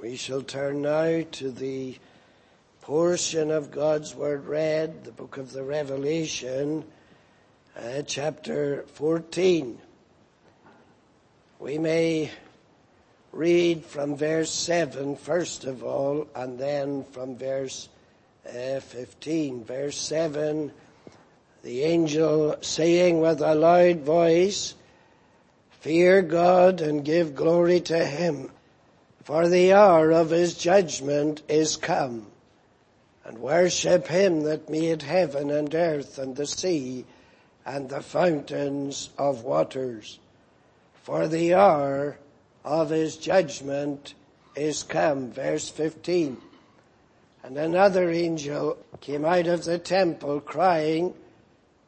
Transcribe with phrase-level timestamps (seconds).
[0.00, 1.98] We shall turn now to the
[2.80, 6.84] portion of God's Word read, the book of the Revelation,
[7.76, 9.78] uh, chapter 14.
[11.58, 12.30] We may
[13.30, 17.90] read from verse 7 first of all, and then from verse
[18.48, 19.64] uh, 15.
[19.64, 20.72] Verse 7,
[21.62, 24.74] the angel saying with a loud voice,
[25.80, 28.50] Fear God and give glory to Him
[29.30, 32.26] for the hour of his judgment is come.
[33.24, 37.04] And worship him that made heaven and earth and the sea
[37.64, 40.18] and the fountains of waters.
[41.04, 42.18] For the hour
[42.64, 44.14] of his judgment
[44.56, 45.30] is come.
[45.30, 46.36] Verse 15.
[47.44, 51.14] And another angel came out of the temple crying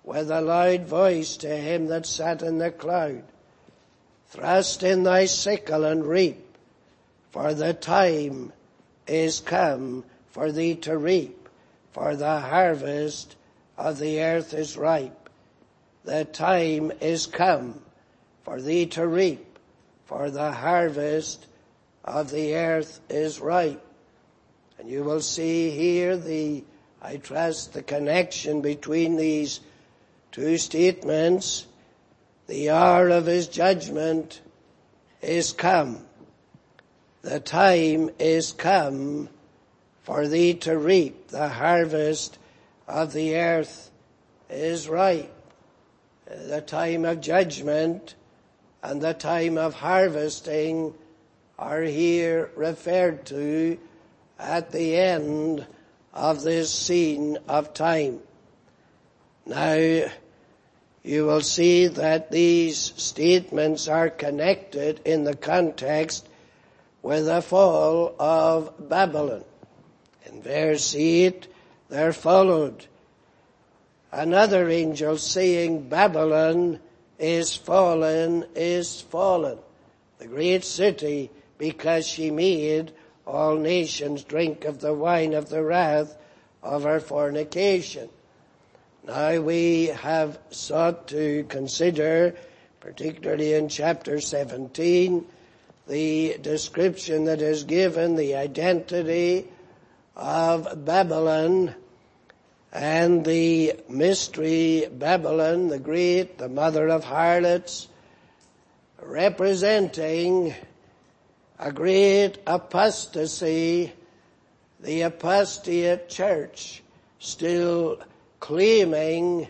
[0.05, 3.24] with a loud voice to him that sat in the cloud,
[4.29, 6.41] Thrust in thy sickle and reap
[7.33, 8.53] for the time
[9.07, 11.49] is come for thee to reap,
[11.93, 13.37] for the harvest
[13.77, 15.30] of the earth is ripe.
[16.05, 17.80] The time is come
[18.43, 19.59] for thee to reap,
[20.05, 21.47] for the harvest
[22.05, 23.83] of the earth is ripe.
[24.79, 26.65] And you will see here the,
[27.01, 29.61] I trust, the connection between these
[30.33, 31.67] two statements.
[32.46, 34.43] The hour of his judgment
[35.23, 36.05] is come.
[37.23, 39.28] The time is come
[40.02, 41.28] for thee to reap.
[41.28, 42.37] The harvest
[42.88, 43.90] of the earth
[44.51, 45.32] is ripe.
[46.26, 48.16] The time of judgment
[48.82, 50.95] and the time of harvesting
[51.60, 53.78] are here referred to
[54.40, 55.65] at the end
[56.12, 58.18] of this scene of time.
[59.46, 59.74] Now,
[61.04, 66.28] you will see that these statements are connected in the context
[67.03, 69.45] with the fall of Babylon.
[70.27, 71.49] In verse 8,
[71.89, 72.87] there followed
[74.12, 76.79] another angel saying, Babylon
[77.19, 79.59] is fallen, is fallen,
[80.19, 82.93] the great city, because she made
[83.27, 86.17] all nations drink of the wine of the wrath
[86.62, 88.09] of her fornication.
[89.05, 92.37] Now we have sought to consider,
[92.81, 95.27] particularly in chapter 17,
[95.87, 99.47] the description that is given, the identity
[100.16, 101.75] of Babylon
[102.72, 107.88] and the mystery Babylon, the great, the mother of harlots,
[109.00, 110.54] representing
[111.59, 113.93] a great apostasy,
[114.81, 116.82] the apostate church
[117.19, 118.00] still
[118.41, 119.47] claiming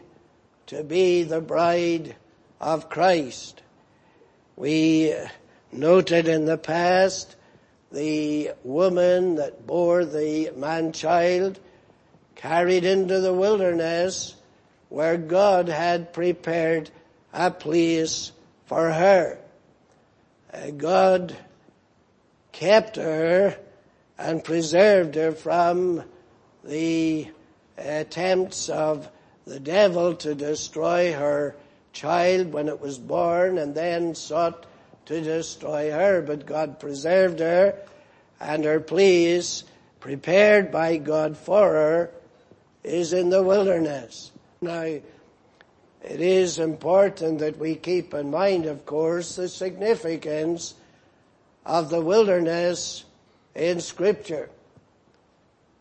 [0.66, 2.16] to be the bride
[2.60, 3.62] of Christ.
[4.56, 5.14] We
[5.72, 7.34] noted in the past
[7.90, 11.58] the woman that bore the man-child
[12.36, 14.34] carried into the wilderness
[14.88, 16.90] where God had prepared
[17.32, 18.32] a place
[18.66, 19.38] for her.
[20.76, 21.36] God
[22.52, 23.56] kept her
[24.18, 26.04] and preserved her from
[26.64, 27.28] the
[27.78, 29.08] attempts of
[29.46, 31.56] the devil to destroy her
[31.92, 34.66] child when it was born and then sought
[35.06, 37.78] to destroy her, but God preserved her
[38.40, 39.64] and her place
[40.00, 42.10] prepared by God for her
[42.82, 44.32] is in the wilderness.
[44.60, 45.02] Now, it
[46.02, 50.74] is important that we keep in mind, of course, the significance
[51.64, 53.04] of the wilderness
[53.54, 54.50] in scripture.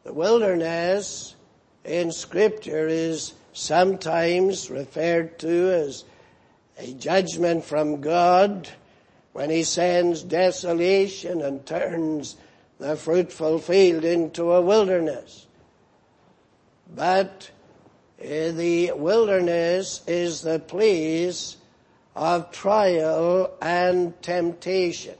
[0.04, 1.36] The wilderness
[1.84, 6.04] in scripture is sometimes referred to as
[6.78, 8.70] a judgment from God
[9.34, 12.36] when he sends desolation and turns
[12.80, 15.47] the fruitful field into a wilderness.
[16.94, 17.52] But
[18.19, 21.58] uh, the wilderness is the place
[22.16, 25.16] of trial and temptation.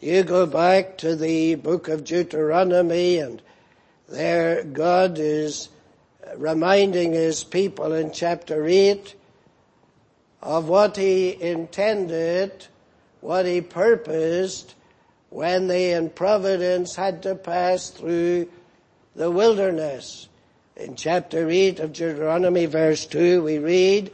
[0.00, 3.42] You go back to the book of Deuteronomy and
[4.08, 5.70] there God is
[6.36, 9.14] reminding his people in chapter 8
[10.42, 12.66] of what he intended,
[13.20, 14.74] what he purposed
[15.30, 18.48] when they in providence had to pass through
[19.14, 20.28] the wilderness.
[20.76, 24.12] In chapter 8 of Deuteronomy verse 2 we read,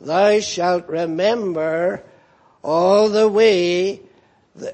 [0.00, 2.02] Thou shalt remember
[2.62, 4.00] all the way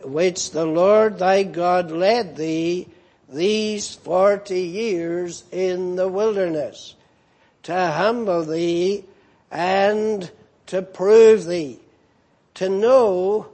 [0.02, 2.88] which the Lord thy God led thee
[3.28, 6.94] these forty years in the wilderness
[7.64, 9.04] to humble thee
[9.50, 10.30] and
[10.68, 11.78] to prove thee,
[12.54, 13.48] to know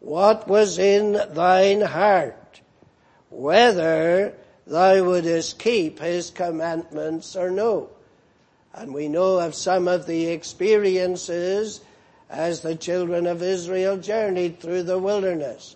[0.00, 2.60] what was in thine heart,
[3.30, 4.34] whether
[4.66, 7.90] thou wouldest keep his commandments or no.
[8.74, 11.80] And we know of some of the experiences
[12.30, 15.74] as the children of Israel journeyed through the wilderness.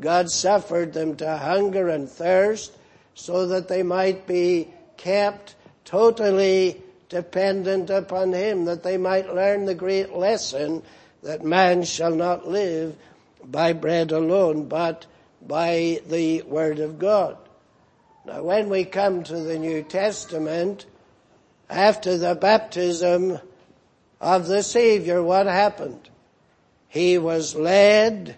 [0.00, 2.72] God suffered them to hunger and thirst
[3.14, 5.54] so that they might be kept
[5.84, 10.82] totally dependent upon Him, that they might learn the great lesson
[11.22, 12.96] that man shall not live
[13.44, 15.06] by bread alone, but
[15.46, 17.36] by the Word of God.
[18.24, 20.86] Now when we come to the New Testament,
[21.68, 23.38] after the baptism
[24.20, 26.08] of the Savior, what happened?
[26.88, 28.36] He was led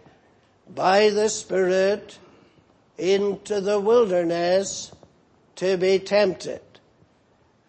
[0.69, 2.19] by the Spirit
[2.99, 4.93] into the wilderness
[5.57, 6.61] to be tempted.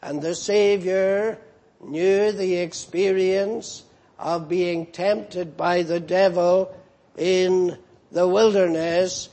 [0.03, 1.37] And the Savior
[1.81, 3.83] knew the experience
[4.19, 6.75] of being tempted by the devil
[7.17, 7.77] in
[8.11, 9.29] the wilderness.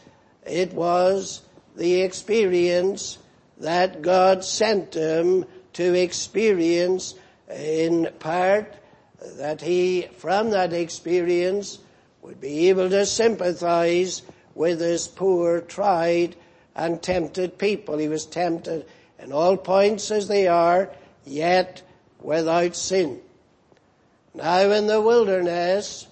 [0.47, 1.43] It was
[1.75, 3.19] the experience
[3.59, 7.17] that God sent him to experience
[7.53, 8.73] in part
[9.39, 11.81] that he, from that experience,
[12.23, 14.23] would be able to sympathize
[14.55, 16.37] with his poor, tried,
[16.77, 17.99] and tempted people.
[17.99, 18.87] He was tempted
[19.23, 20.91] in all points as they are,
[21.25, 21.83] yet
[22.21, 23.21] without sin.
[24.35, 26.07] Now in the wilderness,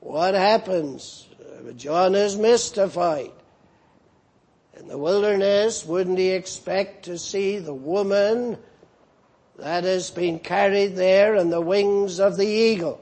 [0.00, 1.26] what happens?
[1.76, 3.32] John is mystified.
[4.78, 8.58] In the wilderness, wouldn't he expect to see the woman
[9.58, 13.00] that has been carried there on the wings of the eagle?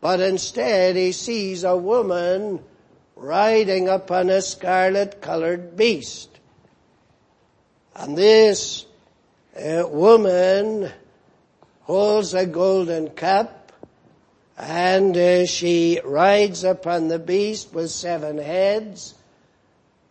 [0.00, 2.62] But instead he sees a woman
[3.14, 6.35] riding upon a scarlet colored beast.
[7.98, 8.84] And this
[9.56, 10.92] uh, woman
[11.82, 13.72] holds a golden cup
[14.58, 19.14] and uh, she rides upon the beast with seven heads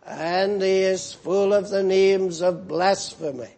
[0.04, 3.54] and he is full of the names of blasphemy.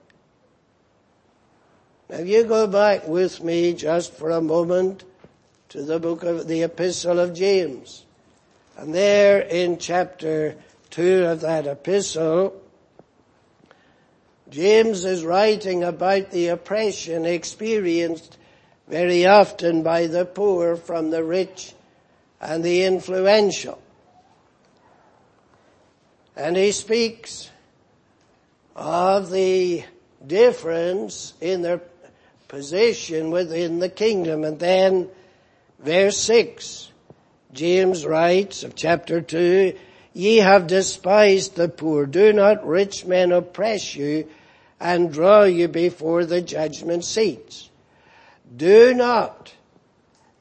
[2.10, 5.04] Now you go back with me just for a moment
[5.70, 8.04] to the book of the epistle of James.
[8.76, 10.56] And there in chapter
[10.90, 12.62] 2 of that epistle,
[14.50, 18.38] James is writing about the oppression experienced
[18.88, 21.74] very often by the poor from the rich
[22.40, 23.80] and the influential.
[26.34, 27.50] And he speaks
[28.74, 29.84] of the
[30.26, 31.82] difference in their
[32.46, 34.44] position within the kingdom.
[34.44, 35.08] And then
[35.78, 36.90] verse 6,
[37.52, 39.76] James writes of chapter 2,
[40.14, 42.06] Ye have despised the poor.
[42.06, 44.26] Do not rich men oppress you
[44.80, 47.70] and draw you before the judgment seats.
[48.56, 49.52] Do not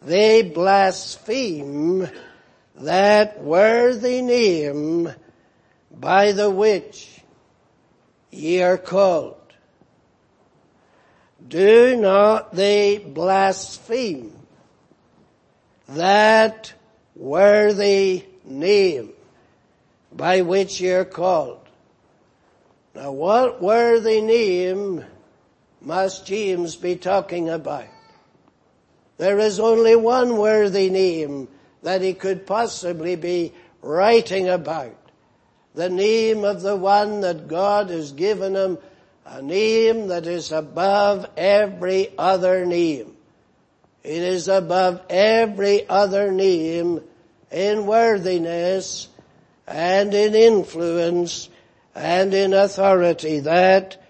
[0.01, 2.07] they blaspheme
[2.75, 5.11] that worthy name
[5.91, 7.21] by the which
[8.31, 9.35] ye are called.
[11.45, 14.33] Do not they blaspheme
[15.89, 16.73] that
[17.15, 19.13] worthy name
[20.11, 21.66] by which ye are called.
[22.97, 25.05] Now what worthy name
[25.81, 27.85] must James be talking about?
[29.17, 31.47] There is only one worthy name
[31.83, 33.53] that he could possibly be
[33.83, 34.97] writing about
[35.75, 38.79] the name of the one that God has given him,
[39.27, 43.15] a name that is above every other name.
[44.03, 47.01] It is above every other name
[47.51, 49.07] in worthiness
[49.67, 51.49] and in influence
[51.97, 53.39] and in authority.
[53.41, 54.01] That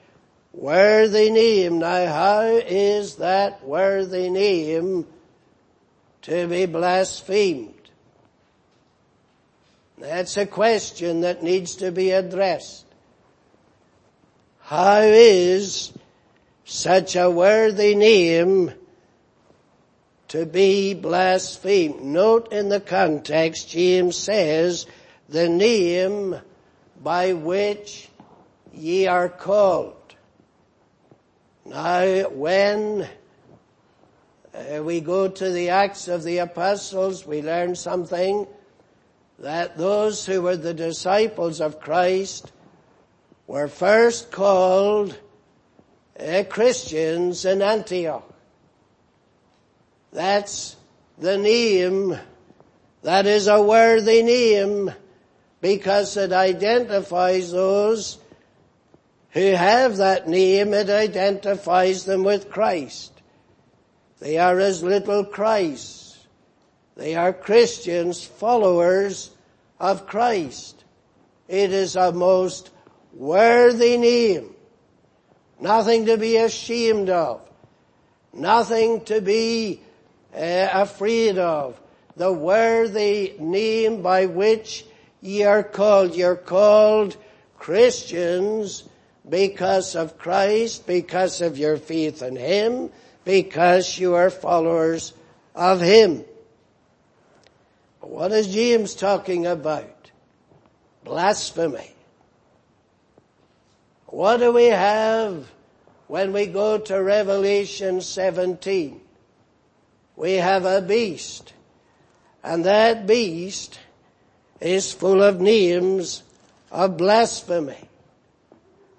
[0.53, 1.79] worthy name.
[1.79, 5.07] Now how is that worthy name
[6.23, 7.73] to be blasphemed?
[9.97, 12.85] That's a question that needs to be addressed.
[14.59, 15.93] How is
[16.65, 18.73] such a worthy name
[20.27, 22.01] to be blasphemed?
[22.01, 24.85] Note in the context, James says,
[25.29, 26.35] the name
[27.03, 28.09] by which
[28.73, 29.93] ye are called.
[31.65, 33.07] Now, when
[34.53, 38.47] uh, we go to the Acts of the Apostles, we learn something
[39.39, 42.51] that those who were the disciples of Christ
[43.45, 45.17] were first called
[46.19, 48.33] uh, Christians in Antioch.
[50.11, 50.75] That's
[51.17, 52.17] the name
[53.03, 54.91] that is a worthy name
[55.75, 58.19] because it identifies those
[59.31, 60.73] who have that name.
[60.73, 63.11] It identifies them with Christ.
[64.19, 66.07] They are as little Christ
[66.97, 69.29] they are Christians, followers
[69.79, 70.83] of Christ.
[71.47, 72.71] It is a most
[73.13, 74.55] worthy name.
[75.59, 77.47] Nothing to be ashamed of.
[78.33, 79.79] Nothing to be
[80.35, 81.79] uh, afraid of.
[82.15, 84.83] The worthy name by which
[85.27, 86.15] ye are called.
[86.15, 87.17] You're called
[87.59, 88.83] Christians
[89.27, 92.89] because of Christ, because of your faith in Him,
[93.25, 95.13] because you are followers
[95.53, 96.23] of Him.
[97.99, 100.11] What is James talking about?
[101.03, 101.91] Blasphemy.
[104.05, 105.45] What do we have
[106.07, 109.01] when we go to Revelation 17?
[110.15, 111.53] We have a beast.
[112.43, 113.77] And that beast
[114.59, 116.23] is full of names
[116.71, 117.77] of blasphemy.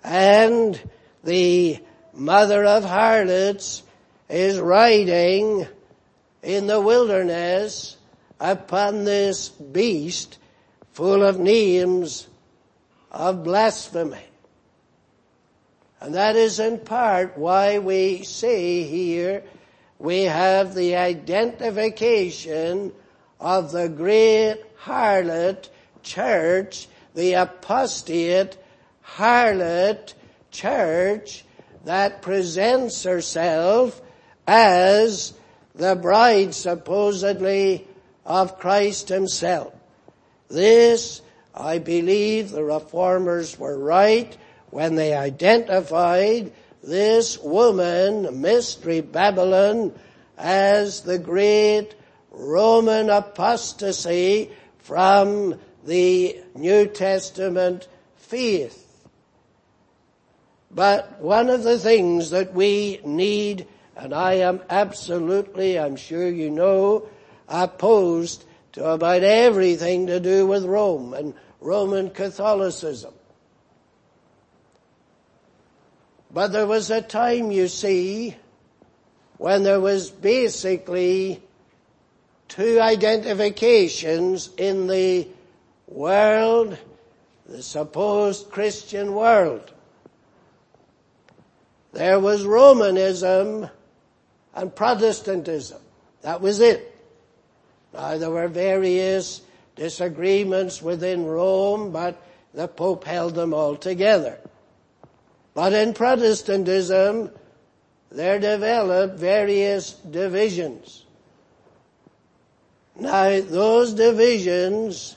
[0.05, 0.81] And
[1.25, 1.79] the
[2.13, 3.83] mother of harlots
[4.29, 5.67] is riding
[6.43, 7.97] in the wilderness
[8.41, 10.39] upon this beast
[10.93, 12.29] full of names
[13.11, 14.25] of blasphemy.
[16.01, 19.43] And that is in part why we see here
[19.99, 22.93] we have the identification
[23.41, 25.69] of the great harlot
[26.03, 28.57] church, the apostate
[29.17, 30.15] harlot
[30.51, 31.45] church
[31.85, 34.01] that presents herself
[34.47, 35.35] as
[35.75, 37.87] the bride supposedly
[38.25, 39.73] of Christ himself.
[40.49, 41.23] This,
[41.55, 44.37] I believe the reformers were right
[44.71, 49.93] when they identified this woman, Mystery Babylon,
[50.37, 51.95] as the great
[52.31, 54.51] Roman apostasy
[54.89, 59.07] from the New Testament faith.
[60.71, 66.49] But one of the things that we need, and I am absolutely, I'm sure you
[66.49, 67.07] know,
[67.49, 73.13] opposed to about everything to do with Rome and Roman Catholicism.
[76.31, 78.37] But there was a time, you see,
[79.37, 81.43] when there was basically
[82.49, 85.29] two identifications in the
[85.87, 86.77] world,
[87.47, 89.73] the supposed Christian world.
[91.93, 93.69] There was Romanism
[94.55, 95.81] and Protestantism.
[96.23, 96.95] That was it.
[97.93, 99.43] Now there were various
[99.77, 102.21] disagreements within Rome, but
[102.53, 104.39] the Pope held them all together.
[105.55, 107.31] But in Protestantism,
[108.11, 111.05] there developed various divisions.
[112.99, 115.17] Now those divisions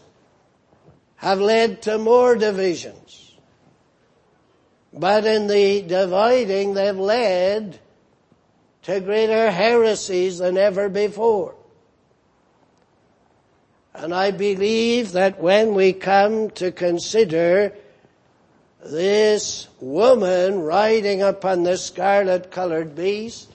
[1.16, 3.36] have led to more divisions.
[4.94, 7.80] But in the dividing, they've led
[8.84, 11.56] to greater heresies than ever before.
[13.94, 17.74] And I believe that when we come to consider
[18.84, 23.51] this woman riding upon the scarlet colored beast,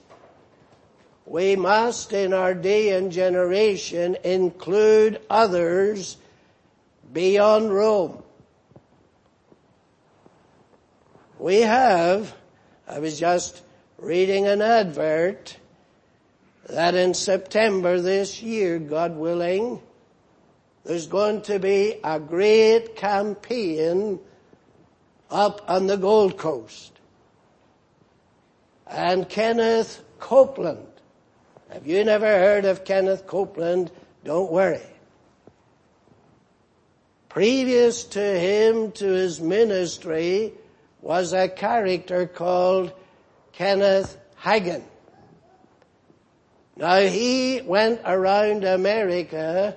[1.27, 6.15] we must in our day and generation include others
[7.11, 8.23] beyond Rome.
[11.37, 12.33] We have,
[12.87, 13.61] I was just
[13.97, 15.57] reading an advert
[16.69, 19.81] that in September this year, God willing,
[20.85, 24.19] there's going to be a great campaign
[25.29, 26.93] up on the Gold Coast.
[28.85, 30.87] And Kenneth Copeland,
[31.71, 33.91] have you never heard of Kenneth Copeland?
[34.23, 34.81] Don't worry.
[37.29, 40.53] Previous to him, to his ministry,
[41.01, 42.93] was a character called
[43.51, 44.83] Kenneth Hagin.
[46.75, 49.75] Now he went around America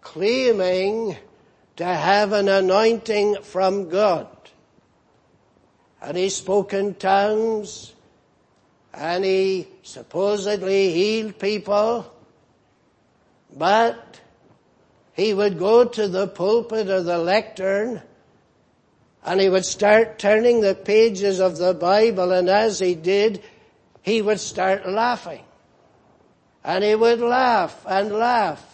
[0.00, 1.16] claiming
[1.76, 4.28] to have an anointing from God.
[6.02, 7.93] And he spoke in tongues
[8.96, 12.12] and he supposedly healed people,
[13.54, 14.20] but
[15.14, 18.02] he would go to the pulpit or the lectern
[19.24, 23.42] and he would start turning the pages of the Bible and as he did,
[24.02, 25.42] he would start laughing.
[26.62, 28.64] And he would laugh and laugh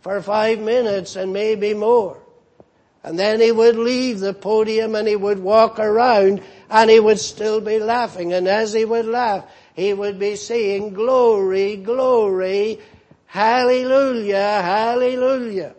[0.00, 2.18] for five minutes and maybe more.
[3.02, 7.18] And then he would leave the podium and he would walk around and he would
[7.18, 8.32] still be laughing.
[8.32, 12.80] And as he would laugh, he would be saying, glory, glory,
[13.30, 15.76] Hallelujah, hallelujah.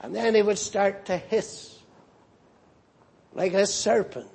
[0.00, 1.78] And then he would start to hiss
[3.32, 4.28] like a serpent.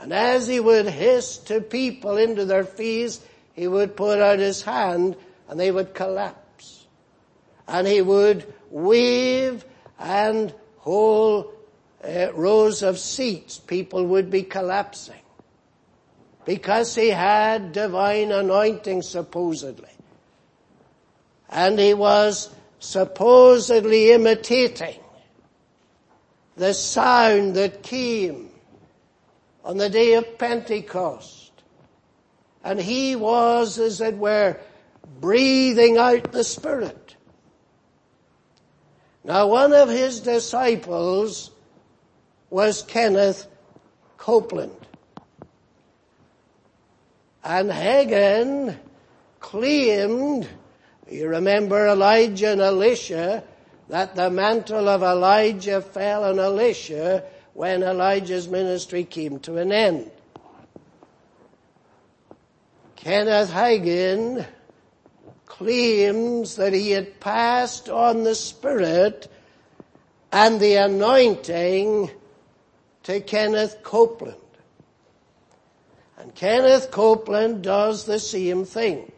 [0.00, 4.60] And as he would hiss to people into their face, he would put out his
[4.60, 5.14] hand
[5.48, 6.86] and they would collapse.
[7.68, 9.64] and he would wave
[10.00, 11.52] and whole
[12.02, 15.20] uh, rows of seats, people would be collapsing
[16.44, 19.88] because he had divine anointing supposedly.
[21.48, 24.98] And he was supposedly imitating
[26.56, 28.50] the sound that came
[29.64, 31.52] on the day of Pentecost.
[32.64, 34.58] And he was, as it were,
[35.20, 37.16] breathing out the Spirit.
[39.24, 41.50] Now one of his disciples
[42.50, 43.46] was Kenneth
[44.18, 44.76] Copeland.
[47.42, 48.76] And Hagin
[49.38, 50.48] claimed,
[51.08, 53.42] you remember Elijah and Elisha,
[53.88, 60.10] that the mantle of Elijah fell on Elisha when Elijah's ministry came to an end.
[62.96, 64.46] Kenneth Hagin
[65.46, 69.28] claims that he had passed on the Spirit
[70.30, 72.10] and the anointing
[73.04, 74.36] to Kenneth Copeland.
[76.18, 79.10] And Kenneth Copeland does the same thing.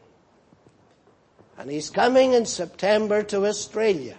[1.59, 4.17] And he's coming in September to Australia.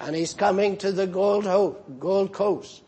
[0.00, 2.82] And he's coming to the Gold, Ho- Gold Coast.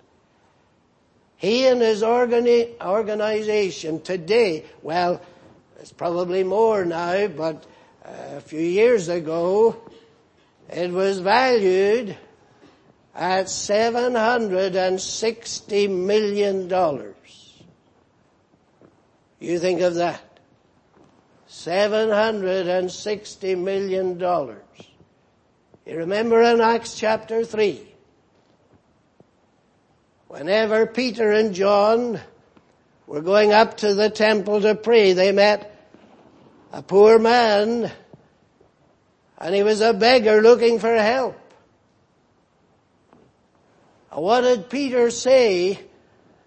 [1.37, 5.21] He and his organi- organization today, well,
[5.81, 7.64] it's probably more now, but
[8.05, 9.76] uh, a few years ago,
[10.69, 12.17] it was valued
[13.14, 16.69] at $760 million.
[19.38, 20.23] You think of that.
[21.49, 24.21] $760 million.
[25.85, 27.83] You remember in Acts chapter 3,
[30.28, 32.21] whenever Peter and John
[33.07, 35.69] were going up to the temple to pray, they met
[36.73, 37.92] a poor man
[39.38, 41.37] and he was a beggar looking for help.
[44.12, 45.81] What did Peter say?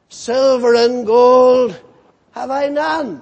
[0.10, 1.80] Silver and gold
[2.32, 3.22] have I none.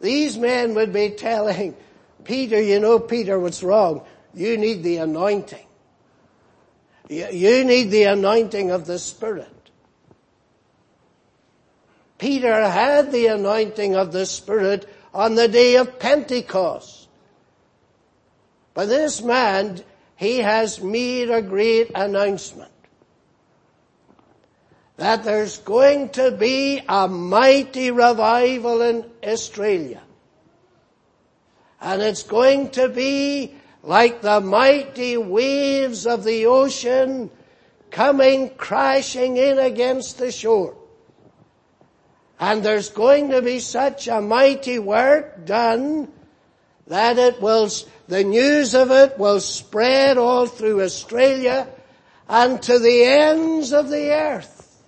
[0.00, 1.76] These men would be telling
[2.24, 4.04] Peter, you know, Peter, what's wrong?
[4.34, 5.66] You need the anointing.
[7.08, 9.48] You need the anointing of the Spirit.
[12.18, 17.08] Peter had the anointing of the Spirit on the day of Pentecost.
[18.72, 19.82] But this man,
[20.16, 22.70] he has made a great announcement
[24.96, 30.00] that there's going to be a mighty revival in Australia.
[31.80, 37.30] And it's going to be like the mighty waves of the ocean
[37.90, 40.76] coming crashing in against the shore.
[42.38, 46.08] And there's going to be such a mighty work done
[46.86, 47.68] that it will,
[48.08, 51.68] the news of it will spread all through Australia
[52.28, 54.82] and to the ends of the earth.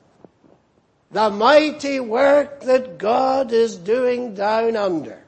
[1.11, 5.22] The mighty work that God is doing down under.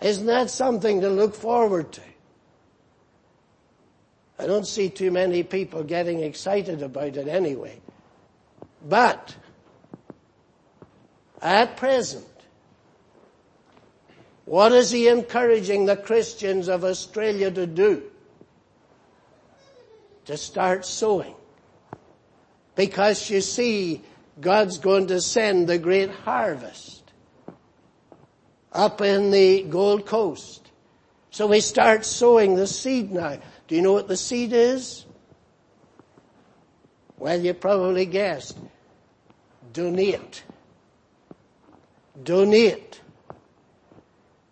[0.00, 2.00] Isn't that something to look forward to?
[4.38, 7.78] I don't see too many people getting excited about it anyway.
[8.88, 9.36] But,
[11.42, 12.24] at present,
[14.50, 18.02] what is he encouraging the Christians of Australia to do?
[20.24, 21.36] To start sowing.
[22.74, 24.02] Because you see,
[24.40, 27.12] God's going to send the great harvest
[28.72, 30.68] up in the Gold Coast.
[31.30, 33.38] So we start sowing the seed now.
[33.68, 35.06] Do you know what the seed is?
[37.18, 38.58] Well, you probably guessed.
[39.72, 40.42] Donate.
[42.20, 43.00] Donate.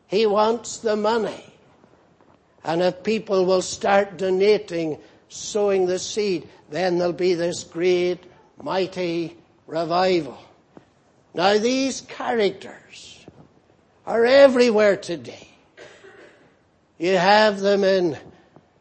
[0.09, 1.45] He wants the money.
[2.65, 8.19] And if people will start donating, sowing the seed, then there'll be this great,
[8.61, 10.39] mighty revival.
[11.35, 13.25] Now these characters
[14.07, 15.49] are everywhere today.
[16.99, 18.19] You have them in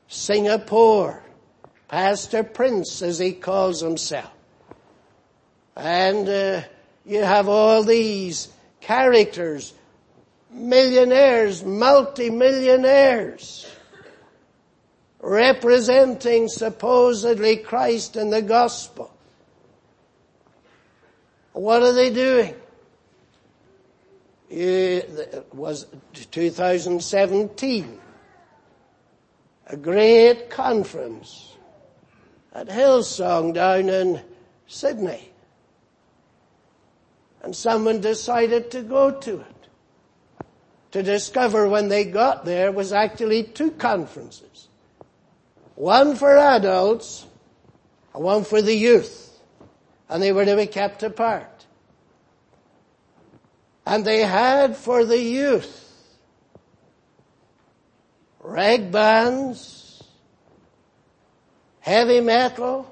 [0.07, 1.21] Singapore,
[1.87, 4.31] Pastor Prince as he calls himself.
[5.75, 6.61] And uh,
[7.05, 8.47] you have all these
[8.81, 9.73] characters,
[10.57, 13.67] millionaires, multi-millionaires,
[15.19, 19.13] representing supposedly Christ and the gospel.
[21.53, 22.55] What are they doing?
[24.49, 27.99] It was 2017.
[29.69, 31.53] A great conference
[32.53, 34.21] at Hillsong down in
[34.67, 35.29] Sydney.
[37.43, 39.56] And someone decided to go to it
[40.97, 44.67] to discover when they got there was actually two conferences.
[45.75, 47.23] One for adults
[48.15, 49.39] and one for the youth.
[50.09, 51.67] And they were to be kept apart.
[53.85, 55.83] And they had for the youth
[58.39, 60.01] rag bands,
[61.79, 62.91] heavy metal,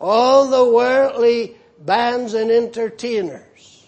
[0.00, 3.79] all the worldly bands and entertainers.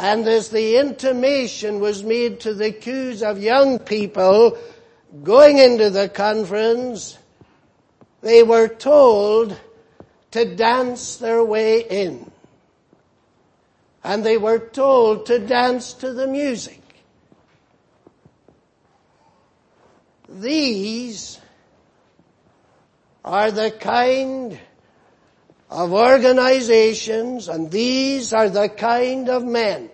[0.00, 4.56] And as the intimation was made to the queues of young people
[5.22, 7.18] going into the conference,
[8.22, 9.60] they were told
[10.30, 12.30] to dance their way in.
[14.02, 16.80] And they were told to dance to the music.
[20.30, 21.38] These
[23.22, 24.58] are the kind
[25.70, 29.88] of organizations and these are the kind of men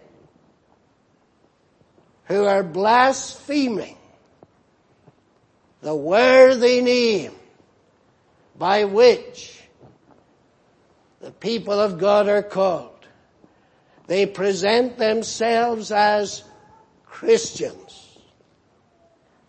[2.24, 3.96] who are blaspheming
[5.82, 7.32] the worthy name
[8.58, 9.62] by which
[11.20, 13.06] the people of God are called.
[14.06, 16.42] They present themselves as
[17.04, 18.18] Christians.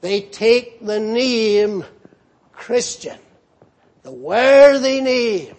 [0.01, 1.85] They take the name
[2.51, 3.19] Christian,
[4.03, 5.55] the worthy name,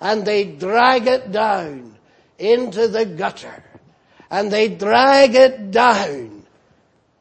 [0.00, 1.96] and they drag it down
[2.38, 3.62] into the gutter
[4.30, 6.44] and they drag it down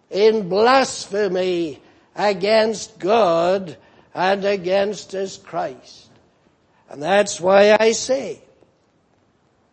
[0.10, 1.82] in blasphemy
[2.16, 3.78] against God
[4.14, 6.10] and against His Christ.
[6.90, 8.42] And that's why I say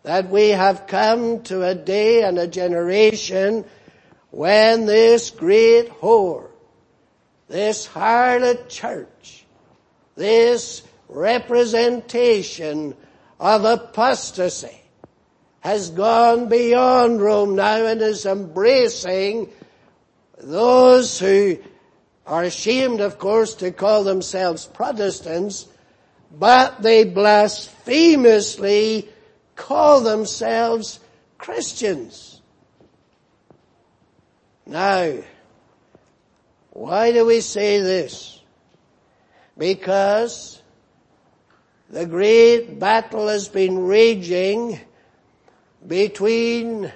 [0.02, 3.64] that we have come to a day and a generation
[4.30, 6.48] when this great whore,
[7.48, 9.44] this harlot church,
[10.16, 12.96] this representation
[13.38, 14.80] of apostasy
[15.60, 19.48] has gone beyond Rome now and is embracing
[20.38, 21.58] those who
[22.26, 25.66] are ashamed, of course, to call themselves Protestants,
[26.36, 29.08] but they blasphemously
[29.54, 30.98] call themselves
[31.38, 32.40] Christians.
[34.66, 35.18] Now,
[36.70, 38.40] why do we say this?
[39.58, 40.51] Because
[41.92, 44.80] the great battle has been raging
[45.86, 46.90] between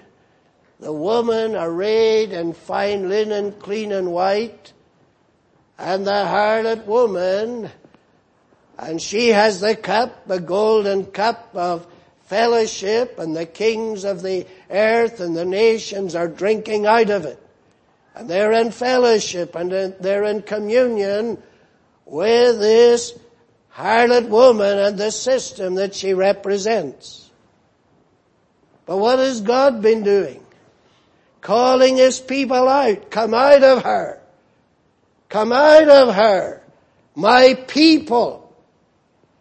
[0.81, 4.73] the woman arrayed in fine linen, clean and white,
[5.79, 7.71] and the harlot woman,
[8.79, 11.87] and she has the cup, the golden cup of
[12.25, 17.39] fellowship, and the kings of the earth and the nations are drinking out of it.
[18.15, 21.43] And they're in fellowship and uh, they're in communion
[22.07, 23.13] with this
[23.77, 27.31] harlot woman and the system that she represents.
[28.87, 30.43] But what has God been doing?
[31.43, 33.11] Calling his people out.
[33.11, 34.21] Come out of her.
[35.29, 36.63] Come out of her.
[37.15, 38.55] My people.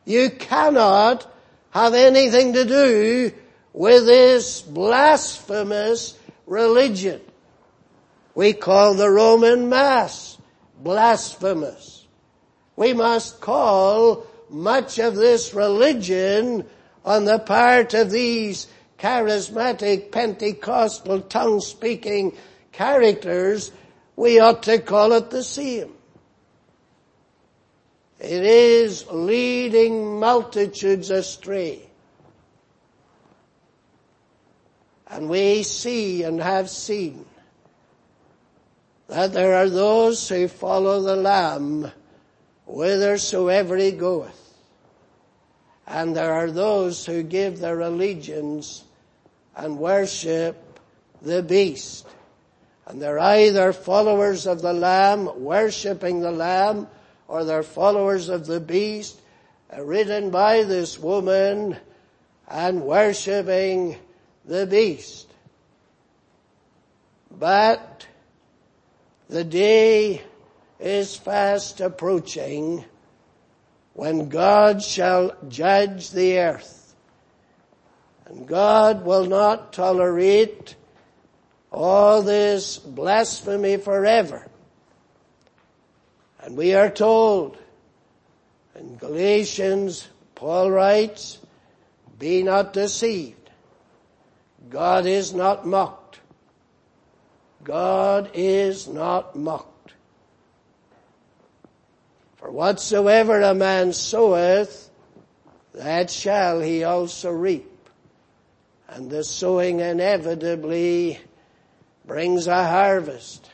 [0.03, 1.31] You cannot
[1.71, 3.31] have anything to do
[3.73, 7.21] with this blasphemous religion.
[8.33, 10.37] We call the Roman Mass
[10.81, 11.94] blasphemous.
[12.75, 16.65] We must call much of this religion
[17.03, 18.67] on the part of these
[18.99, 22.35] charismatic Pentecostal tongue speaking
[22.71, 23.71] characters,
[24.15, 25.91] we ought to call it the same.
[28.19, 31.81] It is leading multitudes astray.
[35.07, 37.25] And we see and have seen
[39.07, 41.91] that there are those who follow the Lamb
[42.65, 44.41] whithersoever he goeth.
[45.87, 48.83] And there are those who give their allegiance
[49.55, 50.79] and worship
[51.21, 52.07] the beast.
[52.87, 56.87] And they're either followers of the Lamb, worshipping the Lamb,
[57.27, 59.19] or they're followers of the beast,
[59.75, 61.77] uh, ridden by this woman
[62.47, 63.97] and worshipping
[64.45, 65.27] the beast.
[67.31, 68.05] But
[69.29, 70.21] the day
[70.85, 72.85] is fast approaching
[73.93, 76.95] when God shall judge the earth.
[78.27, 80.75] And God will not tolerate
[81.71, 84.47] all this blasphemy forever.
[86.41, 87.57] And we are told
[88.75, 91.39] in Galatians, Paul writes,
[92.19, 93.49] be not deceived.
[94.69, 96.19] God is not mocked.
[97.63, 99.74] God is not mocked.
[102.45, 104.91] For whatsoever a man soweth,
[105.73, 107.89] that shall he also reap.
[108.87, 111.19] And the sowing inevitably
[112.05, 113.49] brings a harvest.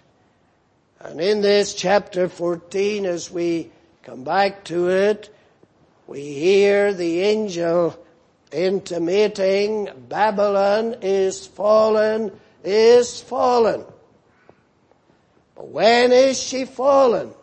[0.99, 3.71] And in this chapter 14, as we
[4.03, 5.33] come back to it,
[6.05, 7.97] we hear the angel
[8.51, 13.85] intimating Babylon is fallen, is fallen.
[15.55, 17.33] But when is she fallen?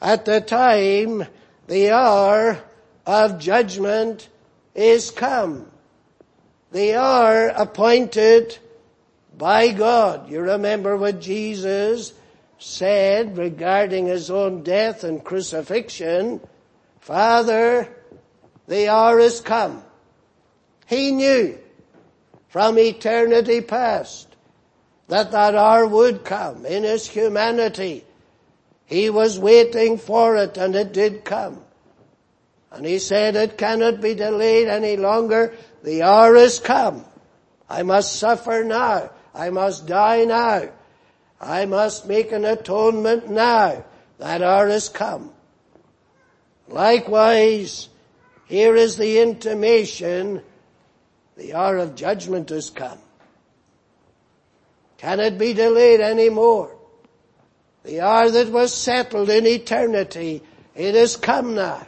[0.00, 1.26] At the time
[1.66, 2.58] the hour
[3.06, 4.28] of judgment
[4.74, 5.70] is come.
[6.72, 8.58] The hour appointed
[9.36, 10.30] by God.
[10.30, 12.12] You remember what Jesus
[12.58, 16.40] said regarding his own death and crucifixion.
[17.00, 17.88] Father,
[18.68, 19.82] the hour is come.
[20.86, 21.58] He knew
[22.48, 24.28] from eternity past
[25.08, 28.04] that that hour would come in his humanity.
[28.90, 31.62] He was waiting for it and it did come.
[32.72, 35.54] And he said it cannot be delayed any longer.
[35.84, 37.04] The hour is come.
[37.68, 39.10] I must suffer now.
[39.32, 40.70] I must die now.
[41.40, 43.84] I must make an atonement now.
[44.18, 45.30] That hour is come.
[46.66, 47.88] Likewise,
[48.46, 50.42] here is the intimation,
[51.36, 52.98] the hour of judgment has come.
[54.98, 56.76] Can it be delayed any more?
[57.84, 60.42] The hour that was settled in eternity,
[60.74, 61.86] it has come now.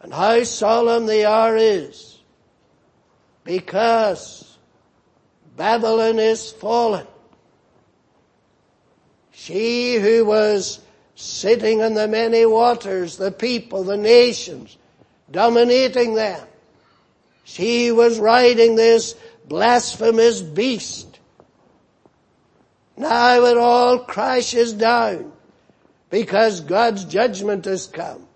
[0.00, 2.18] And how solemn the hour is.
[3.44, 4.58] Because
[5.56, 7.06] Babylon is fallen.
[9.32, 10.80] She who was
[11.14, 14.78] sitting in the many waters, the people, the nations,
[15.30, 16.46] dominating them.
[17.44, 19.14] She was riding this
[19.46, 21.09] blasphemous beast.
[23.00, 25.32] Now it all crashes down
[26.10, 28.26] because God's judgment has come.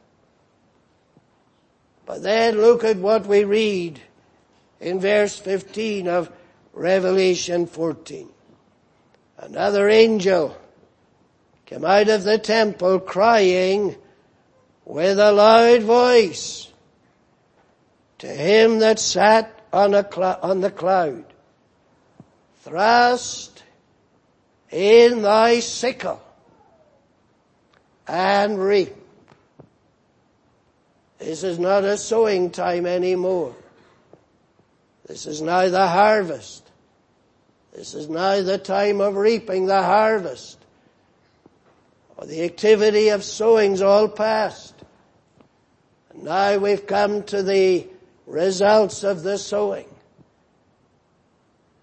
[2.06, 4.00] But then look at what we read
[4.80, 6.32] in verse 15 of
[6.72, 8.26] Revelation 14.
[9.36, 10.56] Another angel
[11.66, 13.94] came out of the temple crying
[14.86, 16.72] with a loud voice
[18.16, 21.26] to him that sat on, cl- on the cloud,
[22.62, 23.53] thrust
[24.74, 26.20] in thy sickle
[28.08, 28.92] and reap.
[31.18, 33.54] This is not a sowing time anymore.
[35.06, 36.68] This is now the harvest.
[37.72, 40.58] This is now the time of reaping the harvest.
[42.16, 44.74] Or the activity of sowing's all past.
[46.10, 47.86] And now we've come to the
[48.26, 49.88] results of the sowing.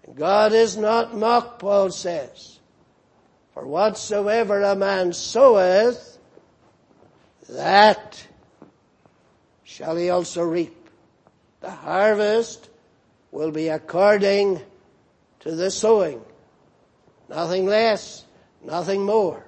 [0.04, 2.51] And God is not mocked, Paul says.
[3.54, 6.18] For whatsoever a man soweth,
[7.48, 8.26] that
[9.62, 10.88] shall he also reap.
[11.60, 12.68] The harvest
[13.30, 14.60] will be according
[15.40, 16.22] to the sowing.
[17.28, 18.24] Nothing less,
[18.62, 19.44] nothing more.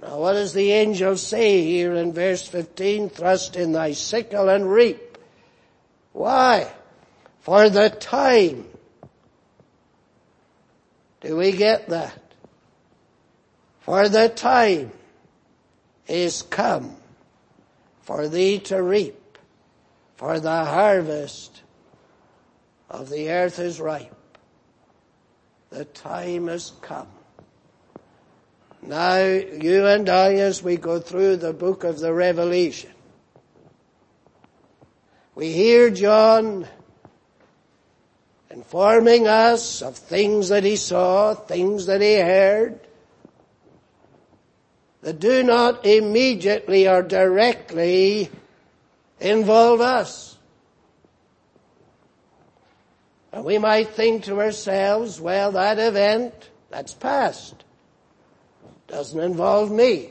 [0.00, 3.10] Now what does the angel say here in verse 15?
[3.10, 5.18] Thrust in thy sickle and reap.
[6.12, 6.72] Why?
[7.40, 8.66] For the time.
[11.22, 12.20] Do we get that?
[13.80, 14.90] For the time
[16.08, 16.96] is come
[18.02, 19.38] for thee to reap,
[20.16, 21.62] for the harvest
[22.90, 24.14] of the earth is ripe.
[25.70, 27.08] The time has come.
[28.82, 32.90] Now, you and I, as we go through the book of the Revelation,
[35.36, 36.66] we hear John
[38.52, 42.78] informing us of things that he saw, things that he heard,
[45.00, 48.30] that do not immediately or directly
[49.20, 50.36] involve us.
[53.32, 57.64] And we might think to ourselves, well, that event, that's past.
[58.86, 60.10] Doesn't involve me.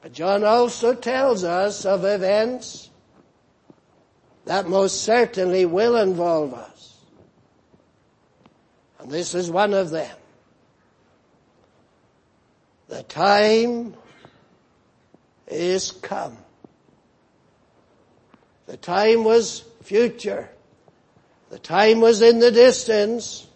[0.00, 2.89] But John also tells us of events
[4.50, 6.96] that most certainly will involve us.
[8.98, 10.16] And this is one of them.
[12.88, 13.94] The time
[15.46, 16.36] is come.
[18.66, 20.50] The time was future.
[21.50, 23.46] The time was in the distance.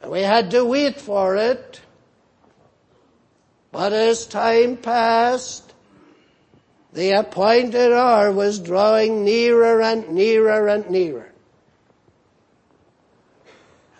[0.00, 1.78] And we had to wait for it.
[3.70, 5.69] But as time passed,
[6.92, 11.32] the appointed hour was drawing nearer and nearer and nearer.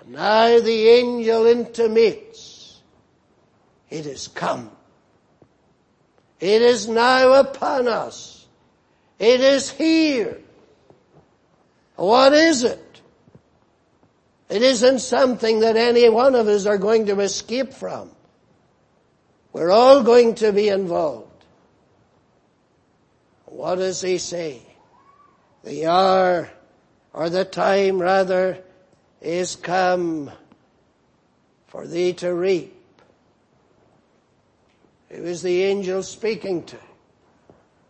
[0.01, 2.51] And now the angel intimates
[3.91, 4.71] it is come.
[6.39, 8.47] It is now upon us.
[9.19, 10.39] It is here.
[11.97, 13.01] What is it?
[14.49, 18.11] It isn't something that any one of us are going to escape from.
[19.53, 21.30] We're all going to be involved.
[23.61, 24.63] What does he say?
[25.65, 26.49] The hour,
[27.13, 28.57] or the time rather,
[29.21, 30.31] is come
[31.67, 32.75] for thee to reap.
[35.11, 36.79] It was the angel speaking to.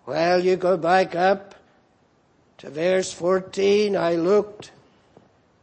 [0.07, 1.55] Well, you go back up
[2.59, 3.97] to verse 14.
[3.97, 4.73] I looked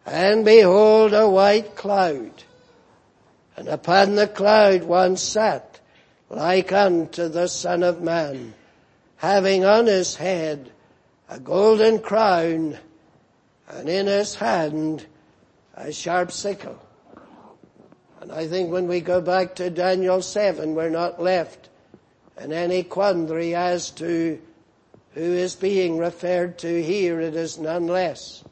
[0.06, 2.32] and behold a white cloud.
[3.58, 5.82] And upon the cloud one sat
[6.30, 8.54] like unto the son of man,
[9.18, 10.72] having on his head
[11.30, 12.78] a golden crown
[13.68, 15.06] and in his hand
[15.76, 16.80] a sharp sickle.
[18.22, 21.70] And I think when we go back to Daniel 7, we're not left
[22.40, 24.40] in any quandary as to
[25.14, 27.20] who is being referred to here.
[27.20, 28.44] It is none less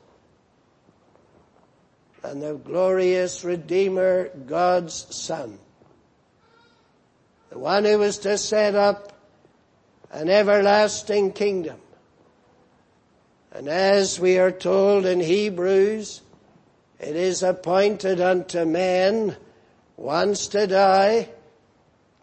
[2.22, 5.60] than the glorious Redeemer, God's Son.
[7.50, 9.15] The one who was to set up
[10.16, 11.78] an everlasting kingdom.
[13.52, 16.22] And as we are told in Hebrews,
[17.02, 19.36] it is appointed unto man
[19.98, 21.28] once to die,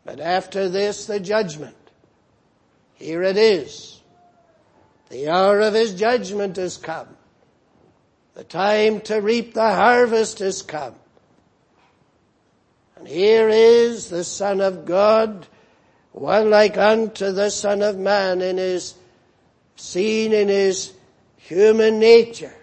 [0.06, 1.76] but after this the judgment.
[2.94, 4.00] Here it is.
[5.10, 7.08] The hour of his judgment has come.
[8.34, 10.94] The time to reap the harvest has come.
[12.96, 15.46] And here is the Son of God,
[16.12, 18.94] one like unto the Son of Man in his,
[19.76, 20.92] seen in his
[21.36, 22.54] human nature.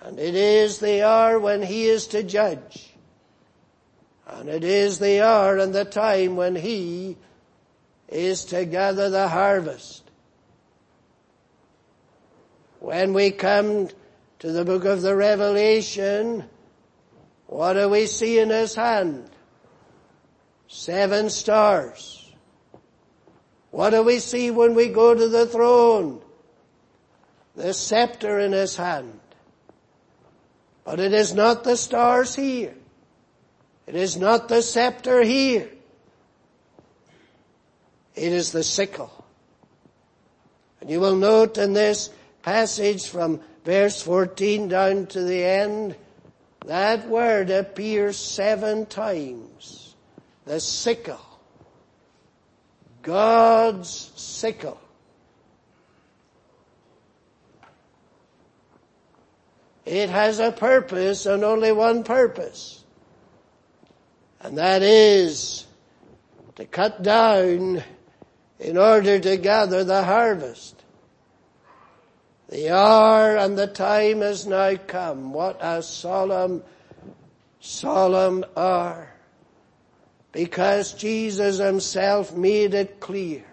[0.00, 2.92] And it is the hour when he is to judge.
[4.26, 7.16] And it is the hour and the time when he
[8.08, 10.02] is to gather the harvest.
[12.80, 13.88] When we come
[14.40, 16.44] to the book of the Revelation,
[17.46, 19.30] what do we see in his hand?
[20.68, 22.32] Seven stars.
[23.70, 26.20] What do we see when we go to the throne?
[27.56, 29.20] The scepter in his hand.
[30.84, 32.74] But it is not the stars here.
[33.86, 35.70] It is not the scepter here.
[38.14, 39.24] It is the sickle.
[40.80, 42.10] And you will note in this
[42.42, 45.96] passage from verse 14 down to the end,
[46.66, 49.83] that word appears seven times.
[50.46, 51.20] The sickle.
[53.02, 54.80] God's sickle.
[59.84, 62.82] It has a purpose and only one purpose.
[64.40, 65.66] And that is
[66.56, 67.82] to cut down
[68.58, 70.82] in order to gather the harvest.
[72.48, 75.32] The hour and the time has now come.
[75.32, 76.62] What a solemn,
[77.60, 79.13] solemn hour.
[80.34, 83.44] Because Jesus himself made it clear.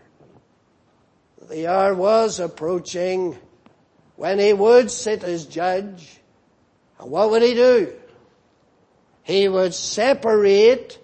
[1.47, 3.37] The hour was approaching
[4.15, 6.19] when he would sit as judge.
[6.99, 7.93] And what would he do?
[9.21, 10.97] He would separate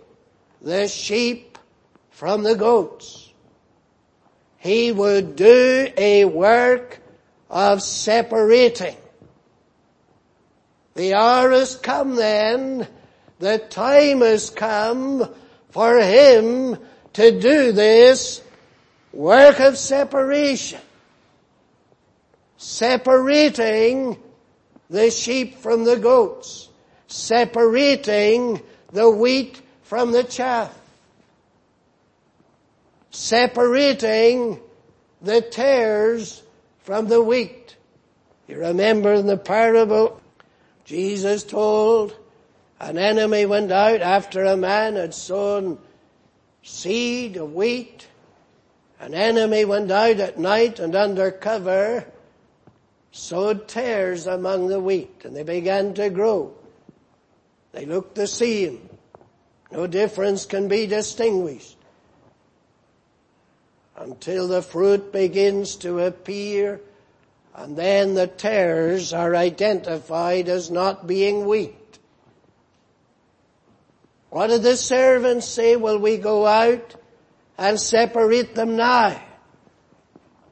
[0.64, 1.60] the sheep
[2.10, 3.32] from the goats.
[4.58, 7.00] He would do a work
[7.52, 8.98] of separating.
[10.96, 12.88] The hour has come then,
[13.38, 15.30] the time has come
[15.78, 16.76] for him
[17.14, 18.42] to do this
[19.14, 20.82] work of separation.
[22.58, 24.18] Separating
[24.90, 26.68] the sheep from the goats.
[27.06, 28.60] Separating
[28.92, 30.76] the wheat from the chaff.
[33.12, 34.60] Separating
[35.22, 36.42] the tares
[36.80, 37.76] from the wheat.
[38.48, 40.20] You remember in the parable,
[40.86, 42.16] Jesus told
[42.80, 45.80] an enemy went out after a man had sown
[46.62, 48.08] seed of wheat.
[49.00, 52.06] An enemy went out at night and under cover
[53.12, 56.54] sowed tares among the wheat and they began to grow.
[57.72, 58.90] They looked the same.
[59.72, 61.78] No difference can be distinguished
[63.96, 66.80] until the fruit begins to appear
[67.56, 71.76] and then the tares are identified as not being wheat.
[74.38, 75.78] What did the servants say?
[75.78, 76.94] Will we go out
[77.58, 79.20] and separate them now?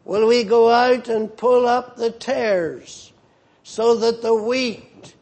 [0.03, 3.13] Will we go out and pull up the tares
[3.61, 5.13] so that the wheat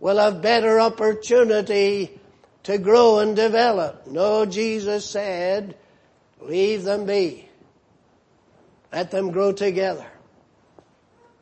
[0.00, 2.20] will have better opportunity
[2.64, 4.06] to grow and develop?
[4.06, 5.74] No, Jesus said,
[6.42, 7.48] leave them be.
[8.92, 10.04] Let them grow together.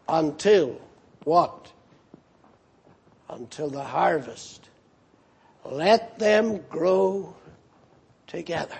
[0.08, 0.80] until
[1.24, 1.72] what?
[3.28, 4.67] Until the harvest.
[5.70, 7.34] Let them grow
[8.26, 8.78] together.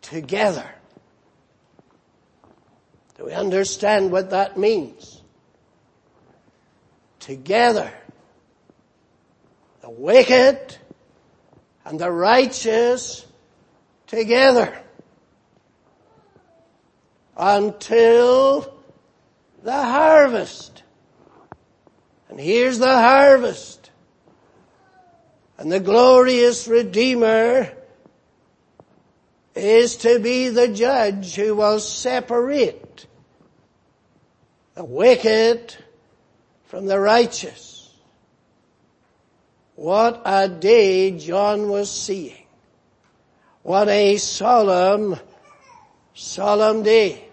[0.00, 0.68] Together.
[3.18, 5.22] Do we understand what that means?
[7.20, 7.92] Together.
[9.82, 10.78] The wicked
[11.84, 13.26] and the righteous
[14.06, 14.82] together
[17.36, 18.72] until
[19.62, 20.81] the harvest.
[22.32, 23.90] And here's the harvest.
[25.58, 27.70] And the glorious Redeemer
[29.54, 33.06] is to be the judge who will separate
[34.74, 35.76] the wicked
[36.68, 37.90] from the righteous.
[39.74, 42.46] What a day John was seeing.
[43.62, 45.16] What a solemn,
[46.14, 47.28] solemn day.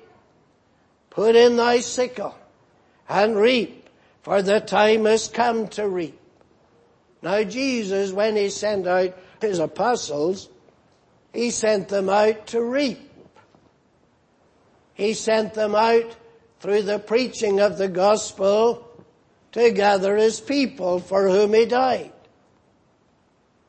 [1.09, 2.35] Put in thy sickle
[3.07, 3.78] and reap,
[4.29, 6.15] for the time has come to reap.
[7.23, 10.47] Now Jesus, when he sent out his apostles,
[11.33, 12.99] he sent them out to reap.
[14.93, 16.15] He sent them out
[16.59, 18.87] through the preaching of the gospel
[19.53, 22.13] to gather his people for whom he died.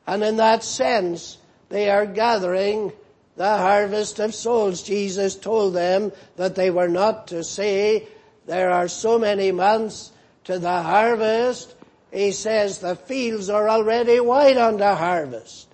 [0.05, 1.39] And in that sense,
[1.69, 2.93] they are gathering
[3.35, 4.83] the harvest of souls.
[4.83, 8.07] Jesus told them that they were not to say,
[8.45, 10.11] there are so many months
[10.51, 11.73] to the harvest.
[12.11, 15.67] He says the fields are already white unto harvest.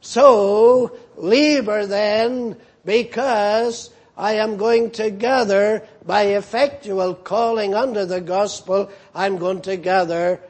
[0.00, 8.90] So, labor then, because I am going to gather by effectual calling under the gospel,
[9.14, 10.40] I'm going to gather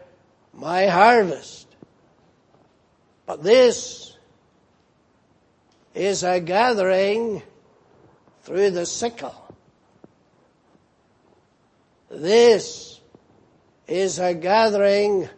[0.55, 1.67] my harvest.
[3.27, 4.17] But this
[5.95, 7.43] is a gathering
[8.43, 9.46] through the sickle.
[12.11, 13.01] This
[13.89, 15.29] is a gathering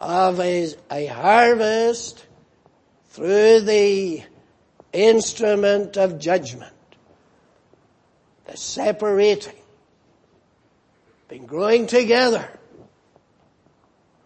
[0.00, 2.26] of a, a harvest
[3.10, 4.22] through the
[4.92, 6.72] instrument of judgment.
[8.46, 9.54] The separating.
[11.28, 12.48] Been growing together.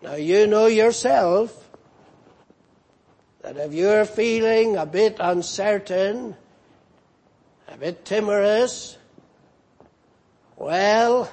[0.02, 1.68] Now you know yourself
[3.42, 6.36] that if you're feeling a bit uncertain,
[7.68, 8.96] a bit timorous,
[10.57, 11.30] well,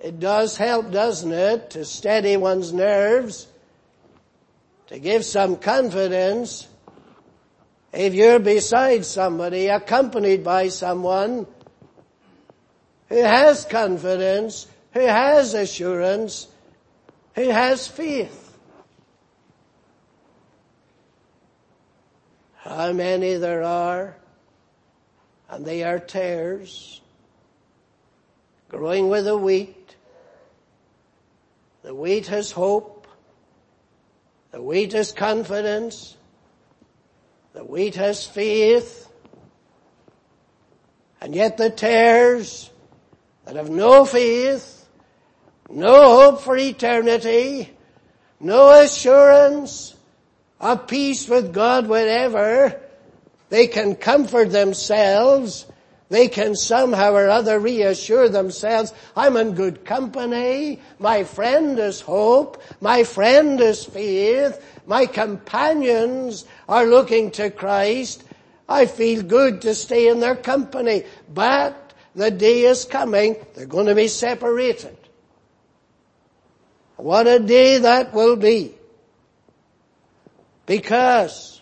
[0.00, 3.48] it does help, doesn't it, to steady one's nerves,
[4.88, 6.68] to give some confidence.
[7.92, 11.46] If you're beside somebody, accompanied by someone
[13.08, 16.48] who has confidence, who has assurance,
[17.34, 18.46] who has faith.
[22.68, 24.16] how many there are,
[25.48, 27.00] and they are tares
[28.68, 29.96] growing with the wheat.
[31.82, 33.06] The wheat has hope.
[34.50, 36.16] The wheat has confidence.
[37.52, 39.08] The wheat has faith.
[41.20, 42.70] And yet the tares
[43.44, 44.88] that have no faith,
[45.70, 47.70] no hope for eternity,
[48.40, 49.96] no assurance,
[50.60, 52.80] of peace with God whatever,
[53.48, 55.66] they can comfort themselves.
[56.08, 60.80] They can somehow or other reassure themselves, I'm in good company.
[60.98, 62.62] My friend is hope.
[62.80, 64.62] My friend is faith.
[64.86, 68.22] My companions are looking to Christ.
[68.68, 71.04] I feel good to stay in their company.
[71.32, 74.96] But the day is coming, they're going to be separated.
[76.96, 78.74] What a day that will be.
[80.64, 81.60] Because,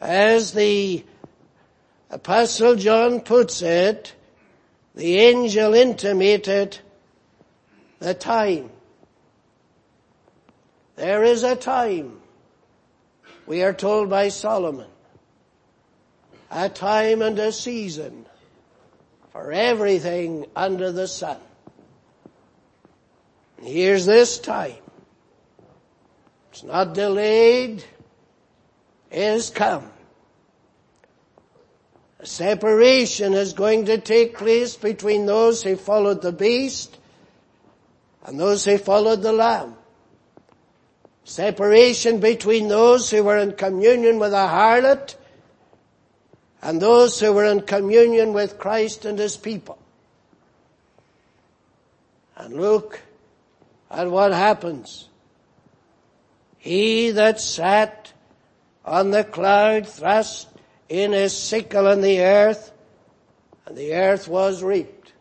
[0.00, 1.04] as the
[2.16, 4.14] Apostle John puts it,
[4.94, 6.78] the angel intimated
[7.98, 8.70] the time.
[10.94, 12.18] There is a time,
[13.46, 14.88] we are told by Solomon,
[16.50, 18.24] a time and a season
[19.32, 21.36] for everything under the sun.
[23.60, 24.82] Here's this time.
[26.50, 27.84] It's not delayed
[29.10, 29.90] is come.
[32.26, 36.98] Separation is going to take place between those who followed the beast
[38.24, 39.76] and those who followed the lamb.
[41.22, 45.14] Separation between those who were in communion with a harlot
[46.62, 49.78] and those who were in communion with Christ and his people.
[52.36, 53.00] And look
[53.88, 55.08] at what happens.
[56.58, 58.12] He that sat
[58.84, 60.48] on the cloud thrust
[60.88, 62.72] in his sickle in the earth
[63.66, 65.12] And the earth was reaped.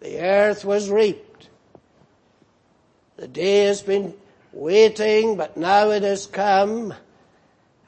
[0.00, 1.48] The earth was reaped.
[3.16, 4.14] The day has been
[4.52, 6.94] waiting, but now it has come.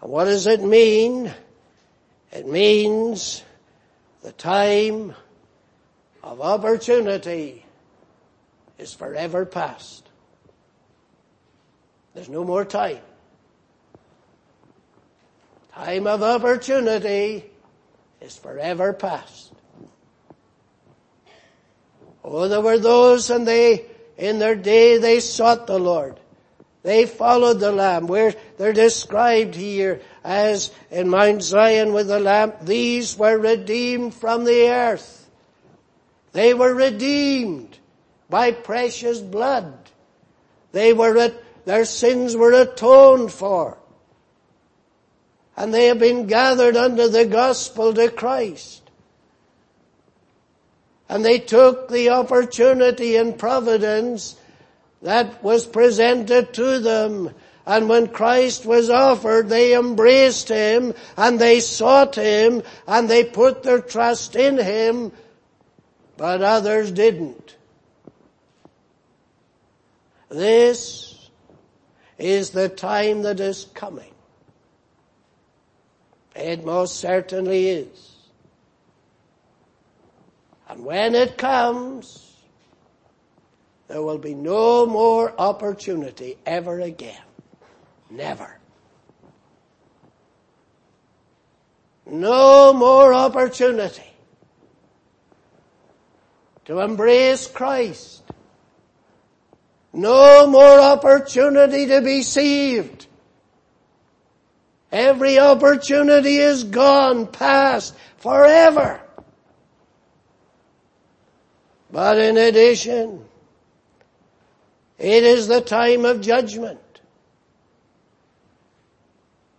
[0.00, 1.32] And what does it mean?
[2.32, 3.42] It means
[4.22, 5.14] the time
[6.22, 7.64] of opportunity
[8.78, 10.08] is forever past.
[12.14, 13.00] There's no more time.
[15.74, 17.44] Time of opportunity
[18.20, 19.52] is forever past.
[22.22, 26.20] Oh, there were those and they, in their day, they sought the Lord.
[26.82, 28.06] They followed the Lamb.
[28.06, 32.52] Where they're described here as in Mount Zion with the Lamb.
[32.62, 35.30] These were redeemed from the earth.
[36.32, 37.78] They were redeemed
[38.28, 39.74] by precious blood.
[40.72, 41.32] They were,
[41.64, 43.78] their sins were atoned for.
[45.56, 48.82] And they have been gathered under the gospel to Christ.
[51.08, 54.36] And they took the opportunity and providence
[55.02, 57.34] that was presented to them.
[57.66, 63.62] And when Christ was offered, they embraced Him and they sought Him and they put
[63.62, 65.12] their trust in Him,
[66.16, 67.56] but others didn't.
[70.28, 71.28] This
[72.16, 74.11] is the time that is coming.
[76.34, 78.16] It most certainly is.
[80.68, 82.34] And when it comes,
[83.88, 87.20] there will be no more opportunity ever again.
[88.10, 88.58] Never.
[92.06, 94.10] No more opportunity
[96.64, 98.22] to embrace Christ.
[99.92, 103.06] No more opportunity to be saved.
[104.92, 109.00] Every opportunity is gone, past, forever.
[111.90, 113.24] But in addition,
[114.98, 116.78] it is the time of judgment.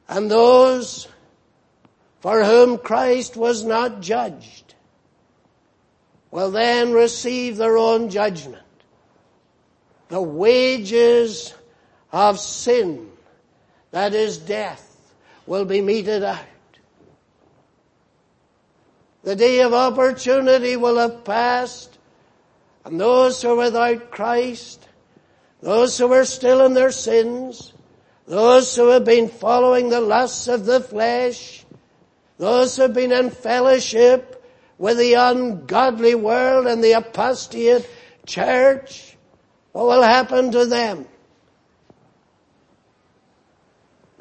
[0.07, 1.07] And those
[2.19, 4.75] for whom Christ was not judged
[6.29, 8.61] will then receive their own judgment.
[10.09, 11.55] The wages
[12.11, 13.11] of sin,
[13.91, 14.92] that is death,
[15.45, 16.39] will be meted out.
[19.23, 21.97] The day of opportunity will have passed
[22.85, 24.87] and those who are without Christ
[25.63, 27.71] those who are still in their sins,
[28.27, 31.65] those who have been following the lusts of the flesh,
[32.37, 34.43] those who have been in fellowship
[34.77, 37.87] with the ungodly world and the apostate
[38.25, 39.15] church,
[39.71, 41.07] what will happen to them?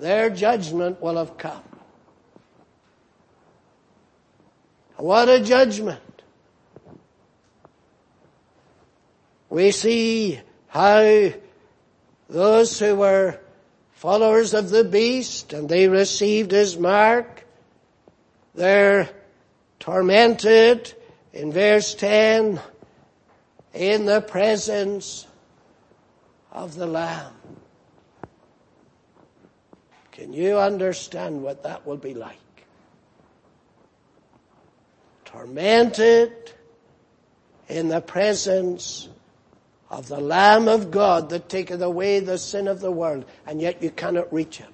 [0.03, 1.63] Their judgment will have come.
[4.97, 6.01] What a judgment.
[9.49, 11.31] We see how
[12.29, 13.39] those who were
[13.93, 17.47] followers of the beast and they received his mark,
[18.57, 19.09] they're
[19.79, 20.93] tormented
[21.33, 22.61] in verse 10
[23.73, 25.29] in the presence
[26.51, 27.35] of the Lamb.
[30.13, 32.39] Can you understand what that will be like?
[35.25, 36.53] Tormented
[37.69, 39.09] in the presence
[39.91, 43.83] of the Lamb of God that taketh away the sin of the world, and yet
[43.83, 44.73] you cannot reach him.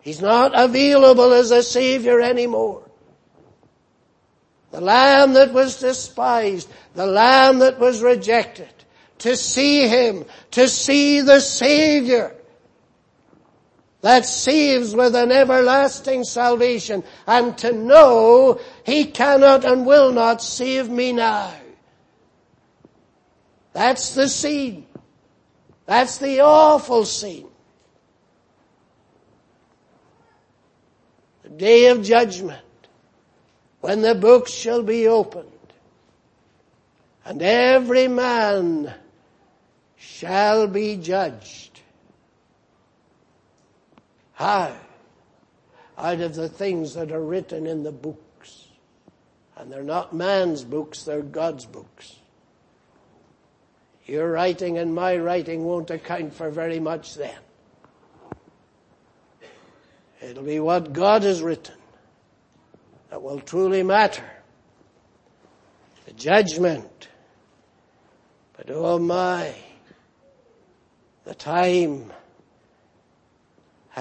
[0.00, 2.88] He's not available as a Savior anymore.
[4.70, 8.68] The Lamb that was despised, the Lamb that was rejected,
[9.18, 12.37] to see Him, to see the Savior
[14.00, 20.88] that saves with an everlasting salvation, and to know He cannot and will not save
[20.88, 21.52] me now.
[23.72, 24.86] That's the scene.
[25.86, 27.48] That's the awful scene.
[31.42, 32.60] The day of judgment,
[33.80, 35.48] when the books shall be opened,
[37.24, 38.92] and every man
[39.96, 41.67] shall be judged.
[44.38, 44.72] How?
[45.98, 48.68] Out of the things that are written in the books.
[49.56, 52.14] And they're not man's books, they're God's books.
[54.06, 57.34] Your writing and my writing won't account for very much then.
[60.22, 61.74] It'll be what God has written
[63.10, 64.30] that will truly matter.
[66.06, 67.08] The judgment.
[68.56, 69.52] But oh my,
[71.24, 72.12] the time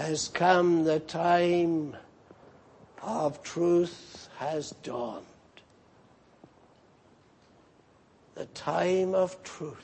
[0.01, 1.95] has come, the time
[3.01, 5.25] of truth has dawned.
[8.35, 9.75] The time of truth.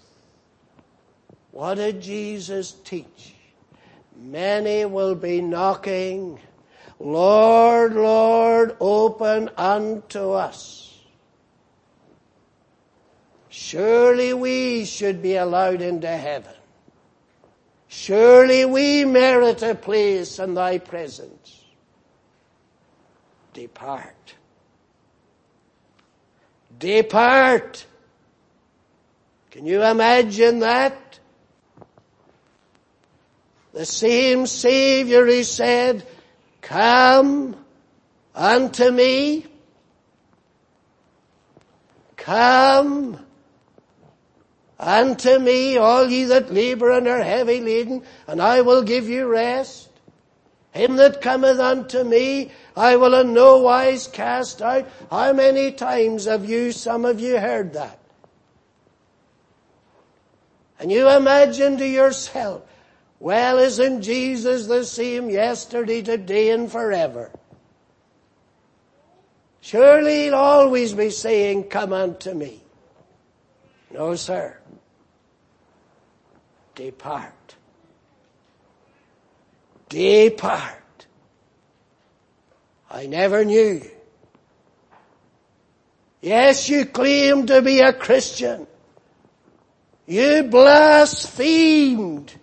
[1.52, 3.34] What did Jesus teach?
[4.16, 6.40] Many will be knocking,
[7.00, 11.00] Lord, Lord, open unto us.
[13.50, 16.54] Surely we should be allowed into heaven.
[17.96, 21.64] Surely we merit a place in thy presence.
[23.54, 24.34] Depart.
[26.80, 27.86] Depart.
[29.52, 31.20] Can you imagine that?
[33.74, 36.04] The same Savior, he said,
[36.62, 37.56] come
[38.34, 39.46] unto me.
[42.18, 43.24] Come
[44.88, 49.28] unto me, all ye that labor and are heavy laden, and I will give you
[49.28, 49.90] rest.
[50.72, 54.90] Him that cometh unto me, I will in no wise cast out.
[55.12, 58.00] How many times have you, some of you heard that?
[60.80, 62.64] And you imagine to yourself,
[63.20, 67.32] well, isn't Jesus the same yesterday, today, and forever?
[69.62, 72.62] Surely he'll always be saying, come unto me.
[73.94, 74.58] No, sir.
[76.76, 77.56] Depart.
[79.90, 81.06] Depart.
[82.90, 83.82] I never knew.
[86.22, 88.66] Yes, you claim to be a Christian.
[90.06, 92.34] You blasphemed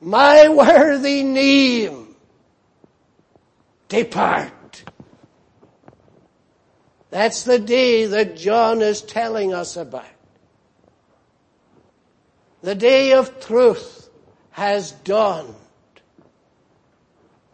[0.00, 2.14] my worthy name.
[3.88, 4.84] Depart.
[7.10, 10.13] That's the day that John is telling us about.
[12.64, 14.08] The day of truth
[14.52, 15.54] has dawned.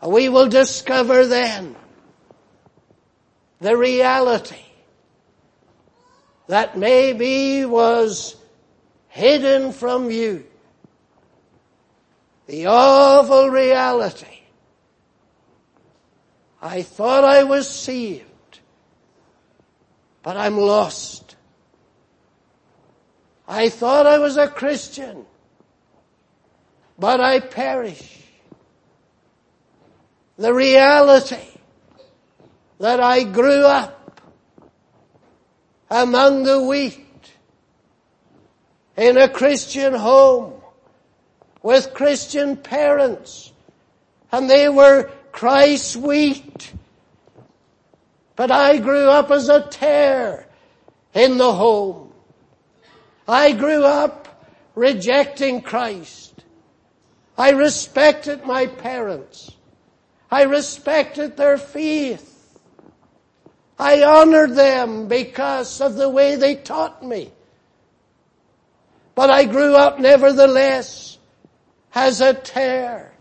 [0.06, 1.74] We will discover then
[3.60, 4.62] the reality
[6.46, 8.36] that maybe was
[9.08, 10.44] hidden from you
[12.46, 14.38] the awful reality.
[16.62, 18.60] I thought I was saved,
[20.22, 21.29] but I'm lost.
[23.50, 25.26] I thought I was a Christian,
[26.96, 28.22] but I perish.
[30.38, 31.58] The reality
[32.78, 34.20] that I grew up
[35.90, 37.32] among the wheat
[38.96, 40.52] in a Christian home
[41.60, 43.52] with Christian parents
[44.30, 46.72] and they were Christ's wheat.
[48.36, 50.46] But I grew up as a tare
[51.14, 52.09] in the home.
[53.30, 54.26] I grew up
[54.74, 56.34] rejecting Christ.
[57.38, 59.52] I respected my parents.
[60.32, 62.58] I respected their faith.
[63.78, 67.30] I honored them because of the way they taught me.
[69.14, 71.16] But I grew up nevertheless
[71.94, 73.12] as a tare,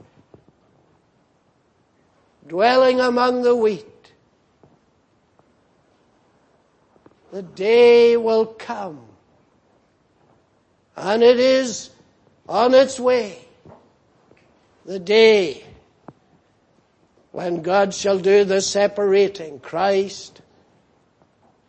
[2.48, 3.86] dwelling among the wheat.
[7.32, 9.09] The day will come,
[11.00, 11.90] and it is
[12.48, 13.38] on its way.
[14.86, 15.64] The day
[17.32, 19.60] when God shall do the separating.
[19.60, 20.42] Christ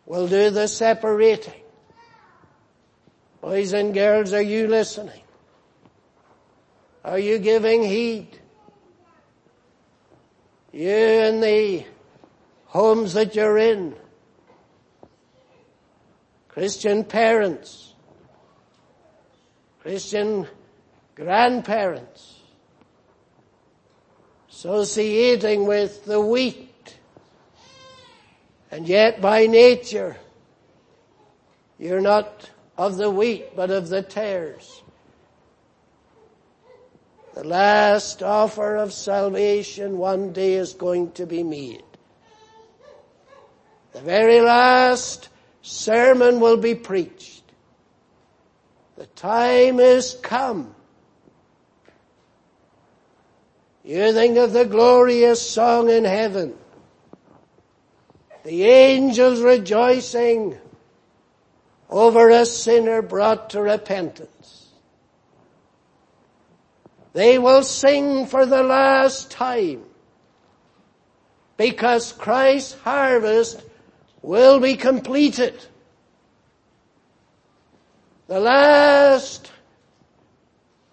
[0.05, 1.61] will do the separating.
[3.39, 5.21] Boys and girls, are you listening?
[7.05, 8.37] Are you giving heed?
[10.73, 11.85] You and the
[12.65, 13.95] homes that you're in.
[16.49, 17.90] Christian parents.
[19.81, 20.47] Christian
[21.15, 22.39] grandparents.
[24.49, 26.97] Associating with the wheat.
[28.69, 30.17] And yet by nature,
[31.79, 34.81] you're not of the wheat, but of the tares.
[37.33, 41.83] The last offer of salvation one day is going to be made.
[43.93, 45.29] The very last
[45.61, 47.40] sermon will be preached.
[49.01, 50.75] The time is come.
[53.83, 56.53] You think of the glorious song in heaven.
[58.43, 60.55] The angels rejoicing
[61.89, 64.67] over a sinner brought to repentance.
[67.13, 69.81] They will sing for the last time
[71.57, 73.63] because Christ's harvest
[74.21, 75.59] will be completed.
[78.31, 79.51] The last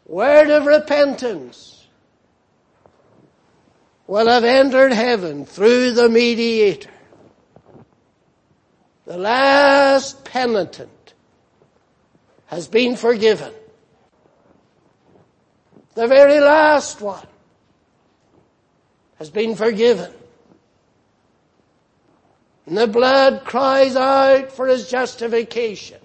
[0.06, 1.86] word of repentance
[4.08, 6.90] will have entered heaven through the mediator.
[9.04, 11.14] The last penitent
[12.46, 13.52] has been forgiven.
[15.94, 17.28] The very last one
[19.20, 20.12] has been forgiven.
[22.66, 26.00] And the blood cries out for his justification.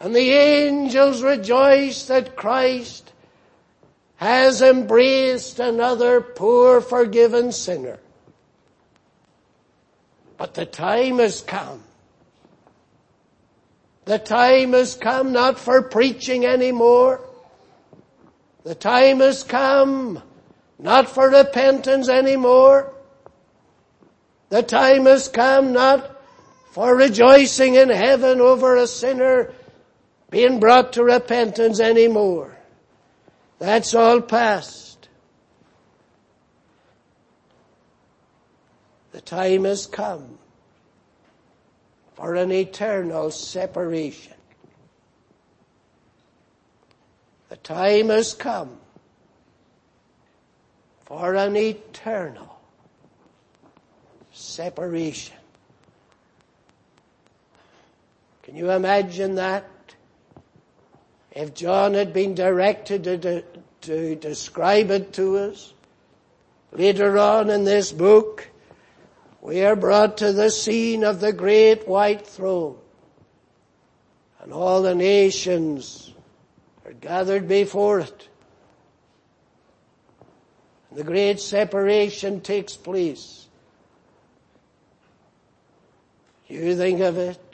[0.00, 3.12] And the angels rejoice that Christ
[4.16, 7.98] has embraced another poor forgiven sinner.
[10.38, 11.84] But the time has come.
[14.06, 17.20] The time has come not for preaching anymore.
[18.64, 20.22] The time has come
[20.78, 22.90] not for repentance anymore.
[24.48, 26.16] The time has come not
[26.72, 29.52] for rejoicing in heaven over a sinner
[30.30, 32.56] being brought to repentance anymore.
[33.58, 35.08] That's all past.
[39.12, 40.38] The time has come
[42.14, 44.34] for an eternal separation.
[47.48, 48.78] The time has come
[51.06, 52.60] for an eternal
[54.32, 55.36] separation.
[58.44, 59.68] Can you imagine that?
[61.32, 63.44] If John had been directed to,
[63.82, 65.72] to describe it to us,
[66.72, 68.48] later on in this book,
[69.40, 72.76] we are brought to the scene of the great white throne.
[74.42, 76.12] And all the nations
[76.84, 78.28] are gathered before it.
[80.90, 83.46] And the great separation takes place.
[86.48, 87.49] You think of it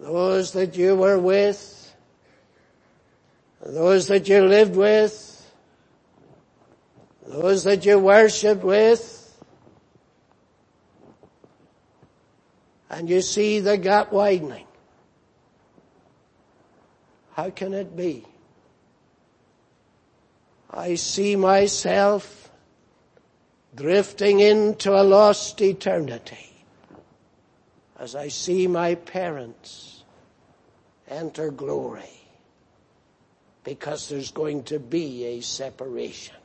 [0.00, 1.94] those that you were with,
[3.64, 5.26] those that you lived with,
[7.26, 9.16] those that you worshipped with,
[12.88, 14.66] and you see the gap widening.
[17.34, 18.24] How can it be?
[20.70, 22.50] I see myself
[23.74, 26.49] drifting into a lost eternity
[28.00, 30.02] as I see my parents
[31.06, 32.18] enter glory
[33.62, 36.36] because there's going to be a separation.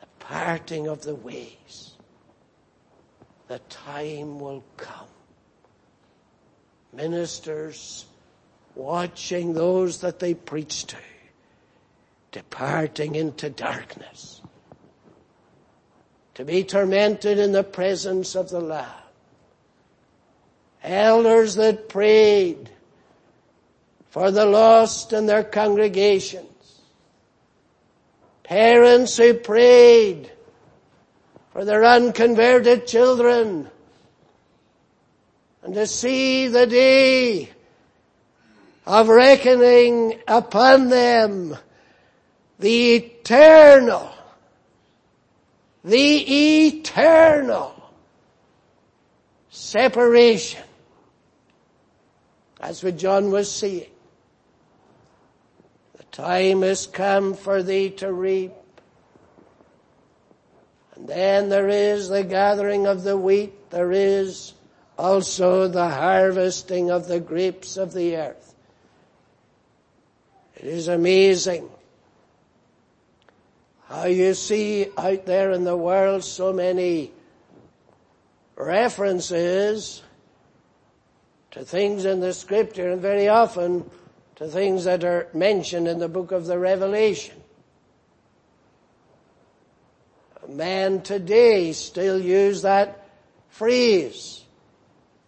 [0.00, 1.96] The parting of the ways.
[3.48, 5.08] The time will come.
[6.92, 8.06] Ministers
[8.76, 10.96] watching those that they preach to
[12.30, 14.41] departing into darkness
[16.34, 18.88] to be tormented in the presence of the Lamb.
[20.82, 22.70] Elders that prayed
[24.10, 26.46] for the lost in their congregations.
[28.42, 30.30] Parents who prayed
[31.52, 33.70] for their unconverted children.
[35.62, 37.50] And to see the day
[38.86, 41.56] of reckoning upon them
[42.58, 44.11] the eternal
[45.84, 47.74] the eternal
[49.50, 50.62] separation.
[52.60, 53.90] That's what John was seeing.
[55.96, 58.52] The time has come for thee to reap.
[60.94, 63.70] And then there is the gathering of the wheat.
[63.70, 64.54] There is
[64.96, 68.54] also the harvesting of the grapes of the earth.
[70.54, 71.68] It is amazing
[73.92, 77.12] how you see out there in the world so many
[78.56, 80.02] references
[81.50, 83.88] to things in the scripture and very often
[84.36, 87.34] to things that are mentioned in the book of the Revelation.
[90.48, 93.06] Men today still use that
[93.50, 94.42] phrase,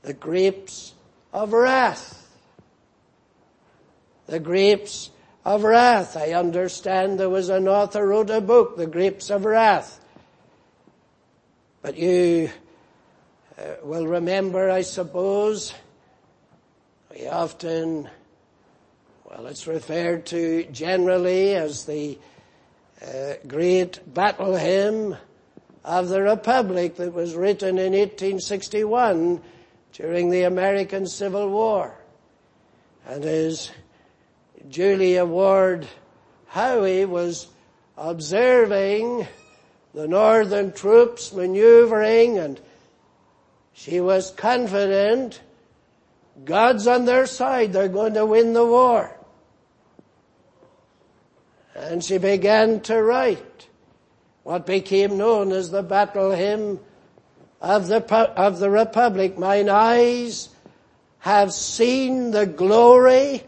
[0.00, 0.94] the grapes
[1.34, 2.26] of wrath.
[4.26, 5.10] The grapes
[5.44, 6.16] of wrath.
[6.16, 10.00] I understand there was an author wrote a book, The Grapes of Wrath.
[11.82, 12.50] But you
[13.58, 15.74] uh, will remember, I suppose,
[17.10, 18.08] we often,
[19.24, 22.18] well, it's referred to generally as the
[23.02, 25.16] uh, great battle hymn
[25.84, 29.42] of the Republic that was written in 1861
[29.92, 31.94] during the American Civil War
[33.06, 33.70] and is
[34.74, 35.86] Julia Ward
[36.48, 37.46] Howe was
[37.96, 39.24] observing
[39.94, 42.60] the northern troops maneuvering and
[43.72, 45.40] she was confident
[46.44, 47.72] God's on their side.
[47.72, 49.16] They're going to win the war.
[51.76, 53.68] And she began to write
[54.42, 56.80] what became known as the battle hymn
[57.60, 59.38] of the, of the Republic.
[59.38, 60.48] Mine eyes
[61.20, 63.44] have seen the glory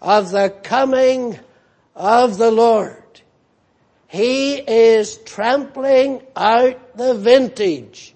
[0.00, 1.38] of the coming
[1.94, 3.02] of the Lord.
[4.06, 8.14] He is trampling out the vintage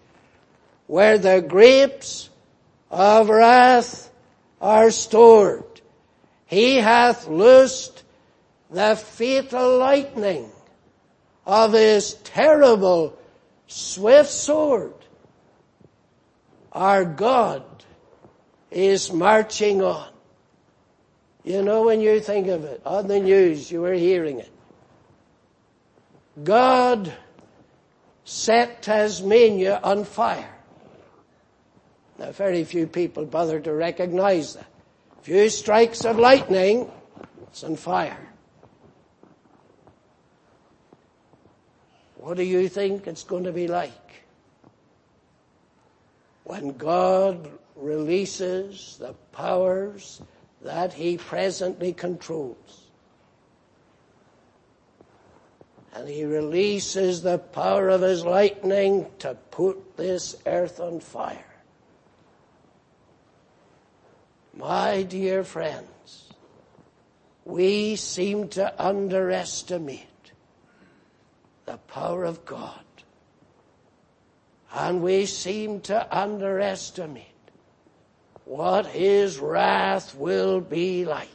[0.87, 2.31] where the grapes
[2.91, 4.11] of wrath
[4.61, 5.81] are stored.
[6.47, 8.05] He hath loosed
[8.71, 10.51] the fatal lightning
[11.47, 13.19] of his terrible
[13.67, 14.95] swift sword.
[16.73, 17.65] Our God
[18.71, 20.12] is marching on.
[21.45, 24.51] You know when you think of it, on the news you were hearing it.
[26.43, 27.13] God
[28.25, 30.55] set Tasmania on fire.
[32.19, 34.67] Now very few people bother to recognize that.
[35.23, 36.91] Few strikes of lightning,
[37.49, 38.29] it's on fire.
[42.17, 43.93] What do you think it's going to be like?
[46.45, 50.23] When God releases the powers
[50.65, 52.87] that He presently controls.
[55.95, 61.45] And He releases the power of His lightning to put this earth on fire.
[64.55, 66.33] My dear friends,
[67.45, 70.07] we seem to underestimate
[71.65, 72.85] the power of God.
[74.75, 77.32] And we seem to underestimate
[78.45, 81.29] what His wrath will be like.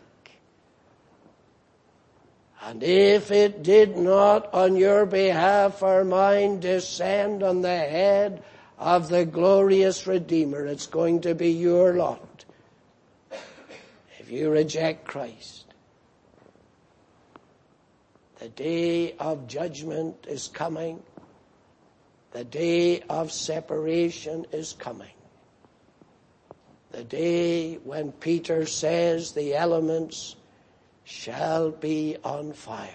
[2.62, 8.44] And if it did not on your behalf or mine descend on the head
[8.78, 12.46] of the glorious Redeemer, it's going to be your lot.
[14.20, 15.66] If you reject Christ.
[18.40, 21.02] The day of judgment is coming.
[22.32, 25.17] The day of separation is coming.
[26.98, 30.36] The day when Peter says the elements
[31.04, 32.90] shall be on fire.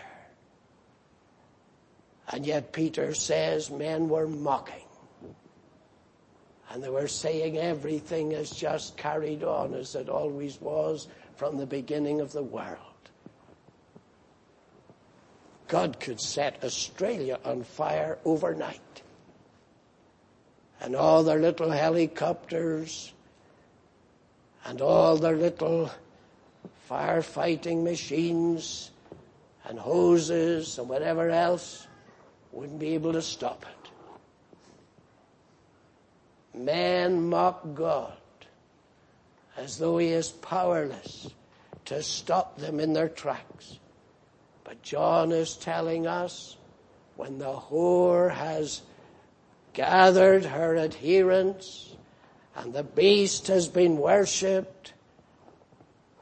[2.29, 4.89] And yet Peter says men were mocking.
[6.69, 11.67] And they were saying everything is just carried on as it always was from the
[11.67, 12.79] beginning of the world.
[15.69, 19.03] God could set Australia on fire overnight.
[20.81, 23.13] And all their little helicopters
[24.65, 25.91] and all their little
[26.89, 28.91] firefighting machines
[29.65, 31.87] and hoses and whatever else
[32.53, 33.83] wouldn't be able to stop it.
[36.55, 38.13] Men mock God
[39.57, 41.31] as though he is powerless
[41.87, 43.79] to stop them in their tracks.
[44.65, 46.57] But John is telling us
[47.17, 48.83] when the whore has
[49.73, 51.91] gathered her adherents
[52.57, 54.93] and the beast has been worshipped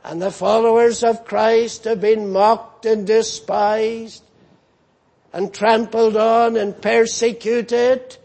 [0.02, 4.22] and the followers of Christ have been mocked and despised
[5.32, 8.16] and trampled on and persecuted,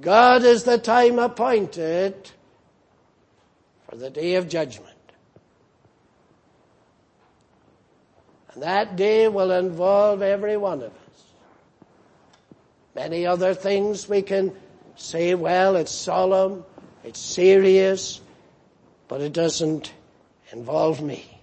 [0.00, 2.30] God is the time appointed
[3.88, 4.86] for the day of judgment.
[8.52, 11.24] And that day will involve every one of us.
[12.94, 14.54] Many other things we can
[15.00, 16.64] say, well, it's solemn,
[17.02, 18.20] it's serious,
[19.08, 19.92] but it doesn't
[20.52, 21.40] involve me.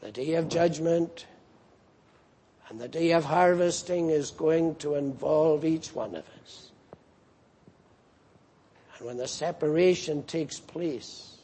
[0.00, 1.26] The day of judgment
[2.68, 6.70] and the day of harvesting is going to involve each one of us.
[8.96, 11.38] And when the separation takes place,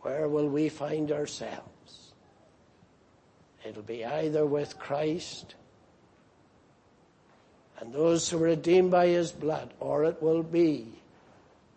[0.00, 2.12] where will we find ourselves?
[3.64, 5.54] It'll be either with Christ
[7.80, 10.86] and those who are redeemed by his blood, or it will be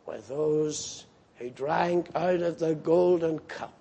[0.06, 1.06] with those
[1.38, 3.74] who drank out of the golden cup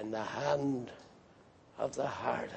[0.00, 0.90] in the hand
[1.78, 2.50] of the harlot.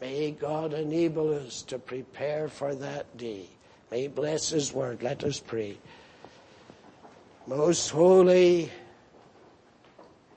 [0.00, 3.46] May God enable us to prepare for that day.
[3.90, 5.02] May bless his word.
[5.02, 5.78] Let us pray.
[7.46, 8.70] Most holy,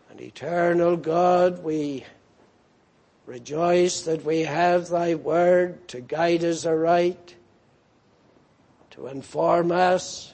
[0.09, 2.05] and eternal God, we
[3.25, 7.35] rejoice that we have thy word to guide us aright,
[8.91, 10.33] to inform us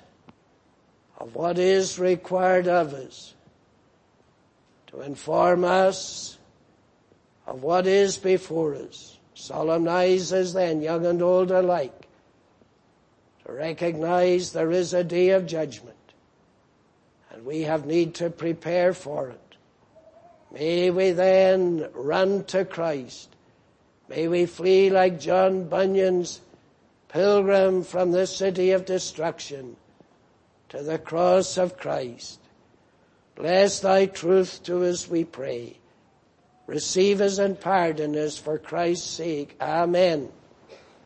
[1.17, 3.33] of what is required of us,
[4.87, 6.37] to inform us
[7.47, 12.07] of what is before us, solemnize us then, young and old alike,
[13.45, 15.95] to recognize there is a day of judgment,
[17.31, 19.40] and we have need to prepare for it.
[20.53, 23.29] May we then run to Christ.
[24.09, 26.41] May we flee like John Bunyan's
[27.07, 29.77] pilgrim from the city of destruction
[30.69, 32.39] to the cross of Christ.
[33.35, 35.77] Bless thy truth to us, we pray.
[36.67, 39.55] Receive us and pardon us for Christ's sake.
[39.59, 40.29] Amen.